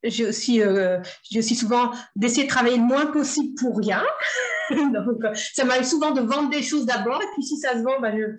j'ai 0.05 0.27
aussi, 0.27 0.63
aussi 0.63 1.57
souvent 1.57 1.91
d'essayer 2.15 2.45
de 2.45 2.49
travailler 2.49 2.77
le 2.77 2.85
moins 2.85 3.07
possible 3.07 3.55
pour 3.59 3.77
rien. 3.77 4.05
donc, 4.71 5.37
ça 5.55 5.65
m'arrive 5.65 5.85
souvent 5.85 6.13
de 6.13 6.21
vendre 6.21 6.51
des 6.51 6.63
choses 6.63 6.87
d'abord, 6.87 7.21
et 7.21 7.27
puis 7.35 7.43
si 7.43 7.57
ça 7.57 7.73
se 7.73 7.79
vend, 7.79 7.99
bah, 8.01 8.13
je, 8.17 8.39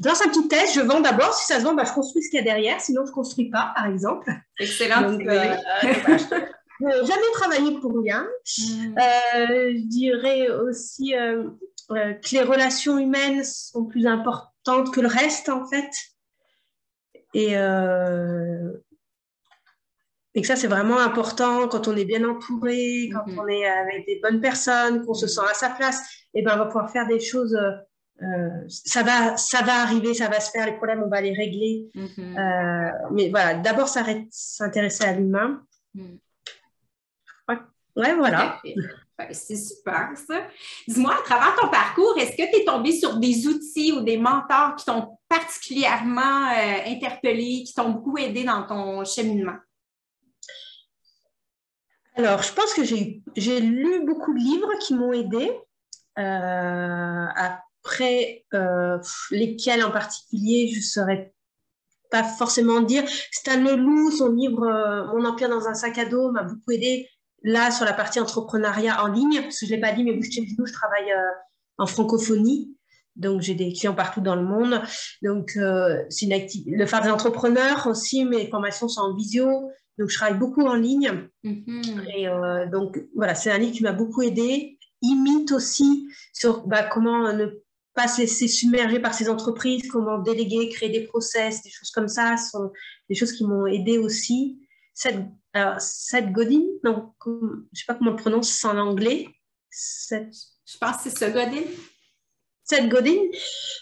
dans 0.00 0.10
un 0.10 0.28
petit 0.28 0.48
test, 0.48 0.74
je 0.74 0.80
vends 0.80 1.00
d'abord. 1.00 1.32
Si 1.34 1.46
ça 1.46 1.58
se 1.58 1.64
vend, 1.64 1.74
bah, 1.74 1.84
je 1.84 1.92
construis 1.92 2.22
ce 2.22 2.30
qu'il 2.30 2.38
y 2.38 2.42
a 2.42 2.44
derrière, 2.44 2.80
sinon 2.80 3.02
je 3.04 3.10
ne 3.10 3.14
construis 3.14 3.50
pas, 3.50 3.72
par 3.74 3.86
exemple. 3.86 4.30
Excellent. 4.58 5.12
Donc, 5.12 5.22
euh, 5.26 5.56
jamais 6.80 7.30
travailler 7.32 7.78
pour 7.80 7.96
rien. 7.96 8.26
Mm. 8.58 8.98
Euh, 8.98 9.72
je 9.74 9.86
dirais 9.88 10.50
aussi 10.50 11.14
euh, 11.14 11.50
que 11.88 12.32
les 12.32 12.42
relations 12.42 12.98
humaines 12.98 13.44
sont 13.44 13.84
plus 13.86 14.06
importantes 14.06 14.92
que 14.92 15.00
le 15.00 15.08
reste, 15.08 15.48
en 15.48 15.66
fait. 15.66 15.90
Et, 17.34 17.52
et 20.34 20.40
que 20.40 20.46
ça, 20.46 20.56
c'est 20.56 20.68
vraiment 20.68 20.98
important 20.98 21.68
quand 21.68 21.86
on 21.88 21.96
est 21.96 22.06
bien 22.06 22.24
entouré, 22.28 23.10
quand 23.12 23.30
mm-hmm. 23.30 23.40
on 23.40 23.48
est 23.48 23.66
avec 23.66 24.06
des 24.06 24.20
bonnes 24.22 24.40
personnes, 24.40 25.04
qu'on 25.04 25.14
se 25.14 25.26
sent 25.26 25.42
à 25.50 25.54
sa 25.54 25.70
place, 25.70 26.00
et 26.34 26.42
ben, 26.42 26.54
on 26.54 26.58
va 26.58 26.66
pouvoir 26.66 26.90
faire 26.90 27.06
des 27.06 27.20
choses 27.20 27.56
euh, 28.22 28.64
ça, 28.68 29.02
va, 29.02 29.36
ça 29.36 29.62
va 29.62 29.82
arriver, 29.82 30.14
ça 30.14 30.28
va 30.28 30.40
se 30.40 30.50
faire, 30.50 30.66
les 30.66 30.72
problèmes, 30.72 31.02
on 31.02 31.08
va 31.08 31.20
les 31.20 31.34
régler. 31.34 31.90
Mhm. 31.94 32.36
Euh, 32.38 32.90
mais 33.12 33.28
voilà, 33.30 33.54
d'abord 33.54 33.88
s'intéresser 33.88 35.04
à 35.04 35.12
l'humain. 35.12 35.62
Ouais, 37.96 38.14
voilà. 38.14 38.60
C'est 39.32 39.56
super, 39.56 40.10
ça. 40.14 40.46
Dis-moi, 40.86 41.14
à 41.14 41.22
travers 41.22 41.56
ton 41.56 41.68
parcours, 41.68 42.16
est-ce 42.18 42.32
que 42.32 42.50
tu 42.50 42.60
es 42.60 42.64
tombé 42.64 42.92
sur 42.92 43.16
des 43.16 43.46
outils 43.46 43.92
ou 43.92 44.02
des 44.02 44.18
mentors 44.18 44.76
qui 44.76 44.84
t'ont 44.84 45.16
particulièrement 45.28 46.48
euh, 46.50 46.84
interpellé, 46.86 47.64
qui 47.64 47.72
t'ont 47.74 47.90
beaucoup 47.90 48.18
aidé 48.18 48.44
dans 48.44 48.64
ton 48.64 49.04
cheminement? 49.04 49.56
Alors, 52.14 52.42
je 52.42 52.52
pense 52.52 52.74
que 52.74 52.84
j'ai 52.84 53.60
lu 53.60 54.04
beaucoup 54.04 54.34
de 54.34 54.38
livres 54.38 54.72
qui 54.80 54.94
m'ont 54.94 55.12
aidé 55.12 55.50
à 56.16 57.60
après, 57.86 58.44
euh, 58.52 58.98
lesquels 59.30 59.84
en 59.84 59.90
particulier, 59.90 60.68
je 60.72 60.78
ne 60.78 60.82
saurais 60.82 61.32
pas 62.10 62.24
forcément 62.24 62.80
dire. 62.80 63.04
Stan 63.30 63.60
Leloup, 63.62 64.10
son 64.10 64.32
livre 64.32 64.64
euh, 64.64 65.06
Mon 65.06 65.24
empire 65.24 65.48
dans 65.48 65.66
un 65.68 65.74
sac 65.74 65.96
à 65.98 66.04
dos 66.04 66.32
m'a 66.32 66.42
beaucoup 66.42 66.72
aidé 66.72 67.08
là 67.46 67.70
sur 67.70 67.84
la 67.84 67.94
partie 67.94 68.20
entrepreneuriat 68.20 69.02
en 69.02 69.06
ligne, 69.06 69.40
parce 69.40 69.60
que 69.60 69.66
je 69.66 69.70
ne 69.70 69.76
l'ai 69.76 69.80
pas 69.80 69.92
dit, 69.92 70.04
mais 70.04 70.20
chez 70.22 70.42
nous, 70.58 70.66
je 70.66 70.72
travaille 70.72 71.10
euh, 71.10 71.30
en 71.78 71.86
francophonie. 71.86 72.76
Donc, 73.14 73.40
j'ai 73.40 73.54
des 73.54 73.72
clients 73.72 73.94
partout 73.94 74.20
dans 74.20 74.36
le 74.36 74.42
monde. 74.42 74.82
Donc, 75.22 75.52
c'est 76.10 76.26
le 76.66 76.84
phare 76.84 77.02
des 77.02 77.08
entrepreneurs 77.08 77.86
aussi, 77.86 78.26
mes 78.26 78.46
formations 78.48 78.88
sont 78.88 79.00
en 79.00 79.16
visio. 79.16 79.48
Donc, 79.96 80.10
je 80.10 80.16
travaille 80.16 80.36
beaucoup 80.36 80.60
en 80.66 80.74
ligne. 80.74 81.30
Mm-hmm. 81.42 82.14
Et 82.14 82.70
donc, 82.70 83.02
voilà, 83.14 83.34
c'est 83.34 83.50
un 83.50 83.56
livre 83.56 83.72
qui 83.72 83.82
m'a 83.82 83.92
beaucoup 83.92 84.20
aidé. 84.20 84.78
Imite 85.00 85.52
aussi 85.52 86.06
sur 86.34 86.66
bah, 86.66 86.82
comment 86.82 87.32
ne 87.32 87.46
pas 87.96 88.06
se 88.06 88.20
laisser 88.20 88.46
submerger 88.46 89.00
par 89.00 89.14
ces 89.14 89.28
entreprises, 89.30 89.90
comment 89.90 90.18
déléguer, 90.18 90.68
créer 90.68 90.90
des 90.90 91.06
process, 91.06 91.62
des 91.62 91.70
choses 91.70 91.90
comme 91.90 92.08
ça, 92.08 92.36
sont 92.36 92.70
des 93.08 93.14
choses 93.14 93.32
qui 93.32 93.44
m'ont 93.44 93.66
aidé 93.66 93.96
aussi. 93.96 94.60
Seth, 94.96 96.32
Godin, 96.32 96.62
non, 96.82 97.12
je 97.24 97.30
ne 97.30 97.62
sais 97.74 97.84
pas 97.86 97.94
comment 97.94 98.12
on 98.12 98.14
le 98.14 98.20
prononce 98.20 98.64
en 98.64 98.78
anglais. 98.78 99.28
Je 99.70 100.78
pense 100.80 100.96
que 100.96 101.10
c'est 101.10 101.18
ce 101.18 101.30
Godin. 101.30 101.64
Seth 102.64 102.88
Godin, 102.88 103.18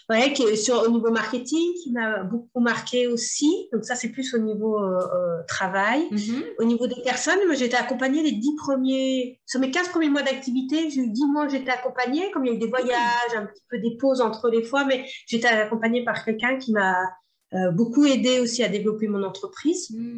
ouais, 0.09 0.33
qui 0.33 0.43
est 0.43 0.57
sur, 0.57 0.83
au 0.83 0.89
niveau 0.89 1.09
marketing, 1.09 1.73
qui 1.81 1.91
m'a 1.91 2.23
beaucoup 2.23 2.59
marqué 2.59 3.07
aussi. 3.07 3.67
Donc 3.71 3.85
ça, 3.85 3.95
c'est 3.95 4.09
plus 4.09 4.35
au 4.35 4.39
niveau 4.39 4.77
euh, 4.77 4.99
euh, 4.99 5.43
travail. 5.47 6.07
Mm-hmm. 6.11 6.43
Au 6.59 6.65
niveau 6.65 6.85
des 6.85 7.01
personnes, 7.01 7.39
moi, 7.47 7.55
j'ai 7.55 7.65
été 7.65 7.77
accompagnée 7.77 8.21
les 8.21 8.33
dix 8.33 8.55
premiers, 8.57 9.39
sur 9.45 9.59
mes 9.59 9.71
15 9.71 9.89
premiers 9.89 10.09
mois 10.09 10.21
d'activité, 10.21 10.89
j'ai 10.91 11.01
eu 11.01 11.09
10 11.09 11.25
mois, 11.27 11.47
j'étais 11.47 11.71
accompagnée, 11.71 12.29
comme 12.31 12.45
il 12.45 12.49
y 12.49 12.51
a 12.51 12.55
eu 12.57 12.59
des 12.59 12.67
voyages, 12.67 13.35
un 13.35 13.45
petit 13.45 13.63
peu 13.69 13.79
des 13.79 13.97
pauses 13.97 14.21
entre 14.21 14.49
les 14.49 14.63
fois, 14.63 14.85
mais 14.85 15.07
j'étais 15.25 15.47
accompagnée 15.47 16.03
par 16.03 16.23
quelqu'un 16.23 16.57
qui 16.57 16.73
m'a 16.73 16.95
euh, 17.53 17.71
beaucoup 17.71 18.05
aidé 18.05 18.39
aussi 18.39 18.63
à 18.63 18.67
développer 18.67 19.07
mon 19.07 19.23
entreprise. 19.23 19.89
Mm. 19.91 20.17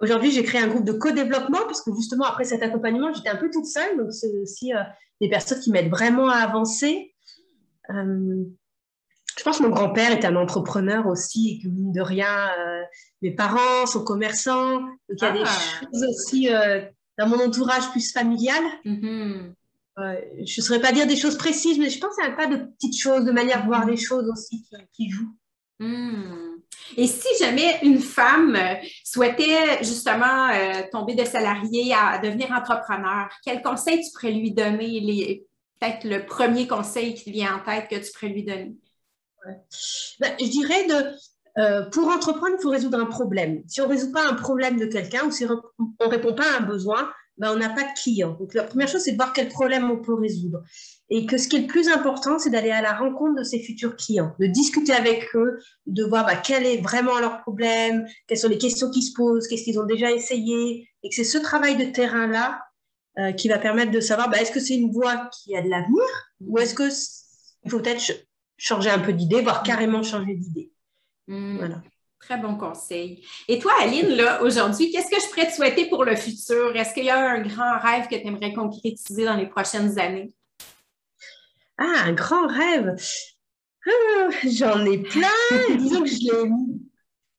Aujourd'hui, 0.00 0.30
j'ai 0.30 0.42
créé 0.42 0.60
un 0.60 0.68
groupe 0.68 0.84
de 0.84 0.92
co-développement 0.92 1.64
parce 1.66 1.82
que 1.82 1.90
justement, 1.94 2.24
après 2.24 2.44
cet 2.44 2.62
accompagnement, 2.62 3.12
j'étais 3.12 3.30
un 3.30 3.36
peu 3.36 3.50
toute 3.50 3.66
seule. 3.66 3.96
Donc, 3.96 4.12
c'est 4.12 4.30
aussi 4.42 4.72
des 5.20 5.28
personnes 5.28 5.60
qui 5.60 5.70
m'aident 5.70 5.90
vraiment 5.90 6.28
à 6.28 6.36
avancer. 6.36 7.14
Euh, 7.90 8.44
je 9.38 9.42
pense 9.42 9.58
que 9.58 9.62
mon 9.64 9.70
grand-père 9.70 10.12
était 10.12 10.26
un 10.26 10.36
entrepreneur 10.36 11.06
aussi, 11.06 11.50
et 11.50 11.62
que 11.62 11.68
mine 11.68 11.92
de 11.92 12.00
rien, 12.00 12.50
euh, 12.58 12.82
mes 13.22 13.32
parents 13.32 13.86
sont 13.86 14.02
commerçants. 14.02 14.80
Donc, 14.80 15.18
il 15.18 15.22
y 15.22 15.26
a 15.26 15.32
des 15.32 15.42
ah. 15.44 15.80
choses 15.80 16.04
aussi 16.08 16.52
euh, 16.52 16.82
dans 17.18 17.28
mon 17.28 17.44
entourage 17.44 17.90
plus 17.90 18.12
familial. 18.12 18.62
Mm-hmm. 18.84 19.52
je 19.98 20.60
ne 20.60 20.64
saurais 20.64 20.80
pas 20.80 20.92
dire 20.92 21.06
des 21.06 21.16
choses 21.16 21.36
précises, 21.36 21.78
mais 21.78 21.90
je 21.90 22.00
pense 22.00 22.14
qu'il 22.14 22.24
y 22.24 22.28
a 22.28 22.32
un 22.32 22.36
tas 22.36 22.46
de 22.46 22.64
petites 22.64 22.98
choses, 22.98 23.24
de 23.24 23.32
manière 23.32 23.62
de 23.62 23.66
voir 23.66 23.86
les 23.86 23.96
choses 23.96 24.28
aussi 24.30 24.66
qui, 24.92 25.10
jouent. 25.10 25.34
Mm. 25.80 26.55
Et 26.96 27.06
si 27.06 27.28
jamais 27.40 27.78
une 27.82 28.00
femme 28.00 28.58
souhaitait 29.04 29.82
justement 29.82 30.50
tomber 30.92 31.14
de 31.14 31.24
salarié 31.24 31.94
à 31.94 32.18
devenir 32.18 32.50
entrepreneur, 32.52 33.28
quel 33.44 33.62
conseil 33.62 34.00
tu 34.02 34.10
pourrais 34.12 34.32
lui 34.32 34.52
donner? 34.52 35.44
Peut-être 35.80 36.04
le 36.04 36.24
premier 36.24 36.66
conseil 36.66 37.14
qui 37.14 37.32
vient 37.32 37.56
en 37.56 37.60
tête 37.60 37.88
que 37.88 37.96
tu 37.96 38.12
pourrais 38.12 38.32
lui 38.32 38.44
donner? 38.44 38.76
Ben, 40.18 40.34
je 40.40 40.46
dirais 40.46 40.86
de, 40.86 41.14
euh, 41.58 41.88
pour 41.90 42.08
entreprendre, 42.08 42.54
il 42.58 42.62
faut 42.62 42.70
résoudre 42.70 42.98
un 42.98 43.06
problème. 43.06 43.62
Si 43.66 43.80
on 43.80 43.84
ne 43.84 43.90
résout 43.90 44.12
pas 44.12 44.28
un 44.28 44.34
problème 44.34 44.78
de 44.78 44.86
quelqu'un 44.86 45.24
ou 45.26 45.30
si 45.30 45.44
on 45.46 46.04
ne 46.04 46.10
répond 46.10 46.34
pas 46.34 46.44
à 46.52 46.58
un 46.58 46.60
besoin, 46.60 47.10
ben, 47.38 47.52
on 47.52 47.56
n'a 47.56 47.70
pas 47.70 47.82
de 47.82 48.00
client. 48.02 48.36
Donc 48.38 48.54
la 48.54 48.64
première 48.64 48.88
chose, 48.88 49.02
c'est 49.02 49.12
de 49.12 49.16
voir 49.16 49.32
quel 49.32 49.48
problème 49.48 49.90
on 49.90 49.96
peut 49.96 50.14
résoudre. 50.14 50.62
Et 51.08 51.24
que 51.24 51.38
ce 51.38 51.46
qui 51.46 51.56
est 51.56 51.60
le 51.60 51.66
plus 51.66 51.88
important, 51.88 52.38
c'est 52.38 52.50
d'aller 52.50 52.70
à 52.70 52.82
la 52.82 52.92
rencontre 52.92 53.38
de 53.38 53.44
ses 53.44 53.60
futurs 53.60 53.94
clients, 53.94 54.34
de 54.40 54.46
discuter 54.46 54.92
avec 54.92 55.28
eux, 55.36 55.60
de 55.86 56.04
voir 56.04 56.26
ben, 56.26 56.36
quel 56.44 56.66
est 56.66 56.78
vraiment 56.78 57.18
leur 57.20 57.42
problème, 57.42 58.06
quelles 58.26 58.38
sont 58.38 58.48
les 58.48 58.58
questions 58.58 58.90
qui 58.90 59.02
se 59.02 59.12
posent, 59.14 59.46
qu'est-ce 59.46 59.62
qu'ils 59.62 59.78
ont 59.78 59.86
déjà 59.86 60.10
essayé. 60.10 60.88
Et 61.04 61.08
que 61.08 61.14
c'est 61.14 61.24
ce 61.24 61.38
travail 61.38 61.76
de 61.76 61.84
terrain-là 61.84 62.60
euh, 63.18 63.32
qui 63.32 63.48
va 63.48 63.58
permettre 63.58 63.92
de 63.92 64.00
savoir 64.00 64.28
bah, 64.28 64.40
est-ce 64.40 64.50
que 64.50 64.60
c'est 64.60 64.74
une 64.74 64.90
voie 64.90 65.30
qui 65.30 65.56
a 65.56 65.62
de 65.62 65.68
l'avenir 65.68 66.02
ou 66.40 66.58
est-ce 66.58 66.74
qu'il 66.74 67.70
faut 67.70 67.78
peut-être 67.78 68.02
changer 68.58 68.90
un 68.90 68.98
peu 68.98 69.12
d'idée, 69.12 69.42
voire 69.42 69.62
carrément 69.62 70.02
changer 70.02 70.34
d'idée. 70.34 70.72
Hmm. 71.28 71.58
Voilà. 71.58 71.82
Très 72.18 72.38
bon 72.38 72.56
conseil. 72.56 73.24
Et 73.46 73.58
toi, 73.58 73.72
Aline, 73.80 74.08
là, 74.08 74.42
aujourd'hui, 74.42 74.90
qu'est-ce 74.90 75.10
que 75.10 75.20
je 75.20 75.28
pourrais 75.28 75.48
te 75.48 75.54
souhaiter 75.54 75.88
pour 75.88 76.04
le 76.04 76.16
futur? 76.16 76.74
Est-ce 76.74 76.92
qu'il 76.92 77.04
y 77.04 77.10
a 77.10 77.18
un 77.18 77.40
grand 77.42 77.78
rêve 77.78 78.08
que 78.08 78.16
tu 78.16 78.26
aimerais 78.26 78.52
concrétiser 78.52 79.24
dans 79.24 79.36
les 79.36 79.46
prochaines 79.46 79.98
années? 79.98 80.32
Ah, 81.78 82.04
un 82.06 82.12
grand 82.12 82.46
rêve. 82.46 82.94
Ah, 83.86 84.28
j'en 84.44 84.84
ai 84.84 84.98
plein. 84.98 85.28
Disons 85.76 86.02
que 86.02 86.08
je 86.08 86.18
les 86.20 86.50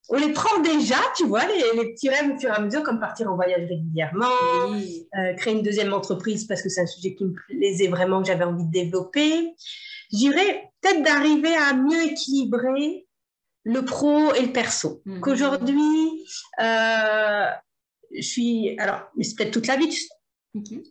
on 0.10 0.17
les 0.17 0.32
prend 0.32 0.62
déjà, 0.62 0.95
tu 1.17 1.26
vois, 1.26 1.45
les, 1.45 1.91
petits 1.91 2.10
rêves 2.10 2.32
au 2.34 2.39
fur 2.39 2.50
et 2.50 2.54
à 2.54 2.62
mesure, 2.62 2.82
comme 2.84 3.00
partir 3.00 3.30
en 3.32 3.36
voyage 3.36 3.67
régulièrement, 3.67 4.26
euh, 4.71 5.34
créer 5.34 5.54
une 5.54 5.63
deuxième 5.63 5.93
entreprise 5.93 6.45
parce 6.45 6.62
que 6.62 6.69
c'est 6.69 6.82
un 6.82 6.88
sujet 6.88 7.13
qui 7.13 7.26
me 7.26 7.34
plaisait 7.34 7.88
vraiment, 7.88 8.21
que 8.21 8.28
j'avais 8.28 8.45
envie 8.45 8.63
de 8.63 8.71
développer. 8.71 9.54
J'irais 10.12 10.71
peut-être 10.82 11.04
d'arriver 11.04 11.54
à 11.56 11.73
mieux 11.73 12.04
équilibrer 12.04 13.06
le 13.63 13.84
pro 13.84 14.34
et 14.34 14.43
le 14.43 14.54
perso. 14.54 15.02
Mhm. 15.06 15.19
Qu'aujourd'hui, 15.19 16.26
euh, 16.62 17.47
je 18.15 18.21
suis. 18.21 18.80
Alors, 18.80 19.02
c'est 19.19 19.36
peut-être 19.36 19.52
toute 19.52 19.67
la 19.67 19.76
vie. 19.76 19.93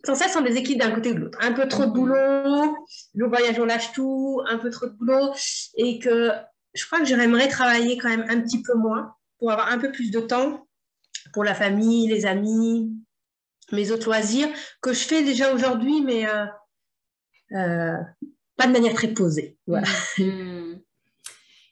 Sans 0.05 0.15
ça, 0.15 0.29
sont 0.29 0.41
des 0.41 0.55
équipes 0.55 0.79
d'un 0.79 0.91
côté 0.91 1.11
ou 1.11 1.15
de 1.15 1.19
l'autre. 1.19 1.37
Un 1.41 1.53
peu 1.53 1.67
trop 1.67 1.85
de 1.85 1.91
boulot, 1.91 2.77
le 3.15 3.27
voyage, 3.27 3.59
on 3.59 3.65
lâche 3.65 3.91
tout, 3.91 4.41
un 4.47 4.57
peu 4.57 4.69
trop 4.69 4.85
de 4.87 4.93
boulot. 4.93 5.33
Et 5.75 5.99
que 5.99 6.31
je 6.73 6.85
crois 6.85 6.99
que 6.99 7.05
j'aimerais 7.05 7.47
travailler 7.47 7.97
quand 7.97 8.09
même 8.09 8.25
un 8.29 8.41
petit 8.41 8.61
peu 8.61 8.75
moins 8.75 9.13
pour 9.39 9.51
avoir 9.51 9.71
un 9.71 9.77
peu 9.77 9.91
plus 9.91 10.11
de 10.11 10.19
temps 10.19 10.67
pour 11.33 11.43
la 11.43 11.53
famille, 11.53 12.07
les 12.07 12.25
amis, 12.25 12.93
mes 13.71 13.91
autres 13.91 14.05
loisirs, 14.05 14.47
que 14.81 14.93
je 14.93 14.99
fais 14.99 15.23
déjà 15.23 15.53
aujourd'hui, 15.53 16.01
mais 16.01 16.27
euh, 16.27 16.45
euh, 17.53 17.97
pas 18.55 18.67
de 18.67 18.71
manière 18.71 18.93
très 18.93 19.09
posée. 19.09 19.57
Voilà. 19.67 19.87
Mhm. 20.17 20.81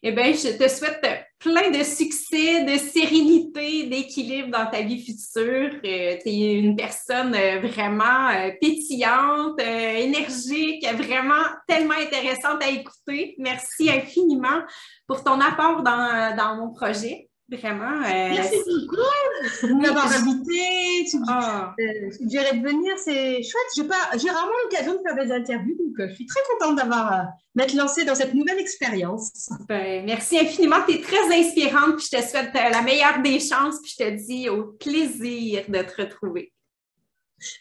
Eh 0.08 0.12
bien, 0.12 0.34
je 0.34 0.56
te 0.56 0.68
souhaite 0.68 1.04
plein 1.40 1.72
de 1.72 1.84
succès, 1.84 2.64
de 2.64 2.78
sérénité, 2.78 3.88
d'équilibre 3.88 4.52
dans 4.52 4.68
ta 4.70 4.84
vie 4.84 5.04
future. 5.04 5.80
Euh, 5.84 6.18
tu 6.22 6.30
es 6.30 6.60
une 6.60 6.76
personne 6.76 7.34
euh, 7.34 7.60
vraiment 7.60 8.30
euh, 8.30 8.52
pétillante, 8.62 9.60
énergique, 9.60 10.86
vraiment 10.94 11.42
tellement 11.68 11.96
intéressante 11.96 12.64
à 12.64 12.70
écouter. 12.70 13.34
Merci 13.40 13.90
infiniment 13.90 14.62
pour 15.08 15.24
ton 15.24 15.42
apport 15.42 15.82
dans, 15.82 16.36
dans 16.38 16.56
mon 16.58 16.72
projet. 16.72 17.28
Vraiment. 17.48 18.02
Euh, 18.02 18.30
Merci 18.32 18.58
beaucoup 18.66 19.68
de 19.68 19.74
m'avoir 19.74 20.08
invité. 20.08 21.06
Tu 21.10 21.18
ah. 21.28 21.76
euh, 21.80 22.10
de 22.10 22.68
venir, 22.68 22.98
c'est 22.98 23.44
chouette. 23.44 23.88
J'ai 24.20 24.30
rarement 24.32 24.54
l'occasion 24.64 24.94
de 24.94 25.00
faire 25.06 25.16
des 25.16 25.32
interviews, 25.32 25.76
donc 25.78 26.00
euh, 26.00 26.10
je 26.10 26.16
suis 26.16 26.26
très 26.26 26.42
contente 26.50 26.78
d'avoir 26.78 27.28
m'être 27.54 27.76
lancée 27.76 28.04
dans 28.04 28.16
cette 28.16 28.34
nouvelle 28.34 28.58
expérience. 28.58 29.50
Ben, 29.68 30.04
merci 30.06 30.40
infiniment. 30.40 30.78
Tu 30.88 30.96
es 30.96 31.02
très 31.02 31.38
inspirante. 31.38 31.98
Puis 31.98 32.08
je 32.12 32.18
te 32.18 32.28
souhaite 32.28 32.54
la 32.54 32.82
meilleure 32.82 33.22
des 33.22 33.40
chances. 33.40 33.80
Puis 33.80 33.94
je 34.00 34.06
te 34.06 34.10
dis 34.10 34.50
au 34.50 34.74
plaisir 34.74 35.66
de 35.68 35.84
te 35.84 36.02
retrouver. 36.02 36.52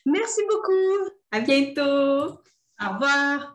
Merci 0.07 0.41
beaucoup. 0.49 1.11
À 1.31 1.41
bientôt. 1.41 2.39
Au 2.81 2.93
revoir. 2.95 3.54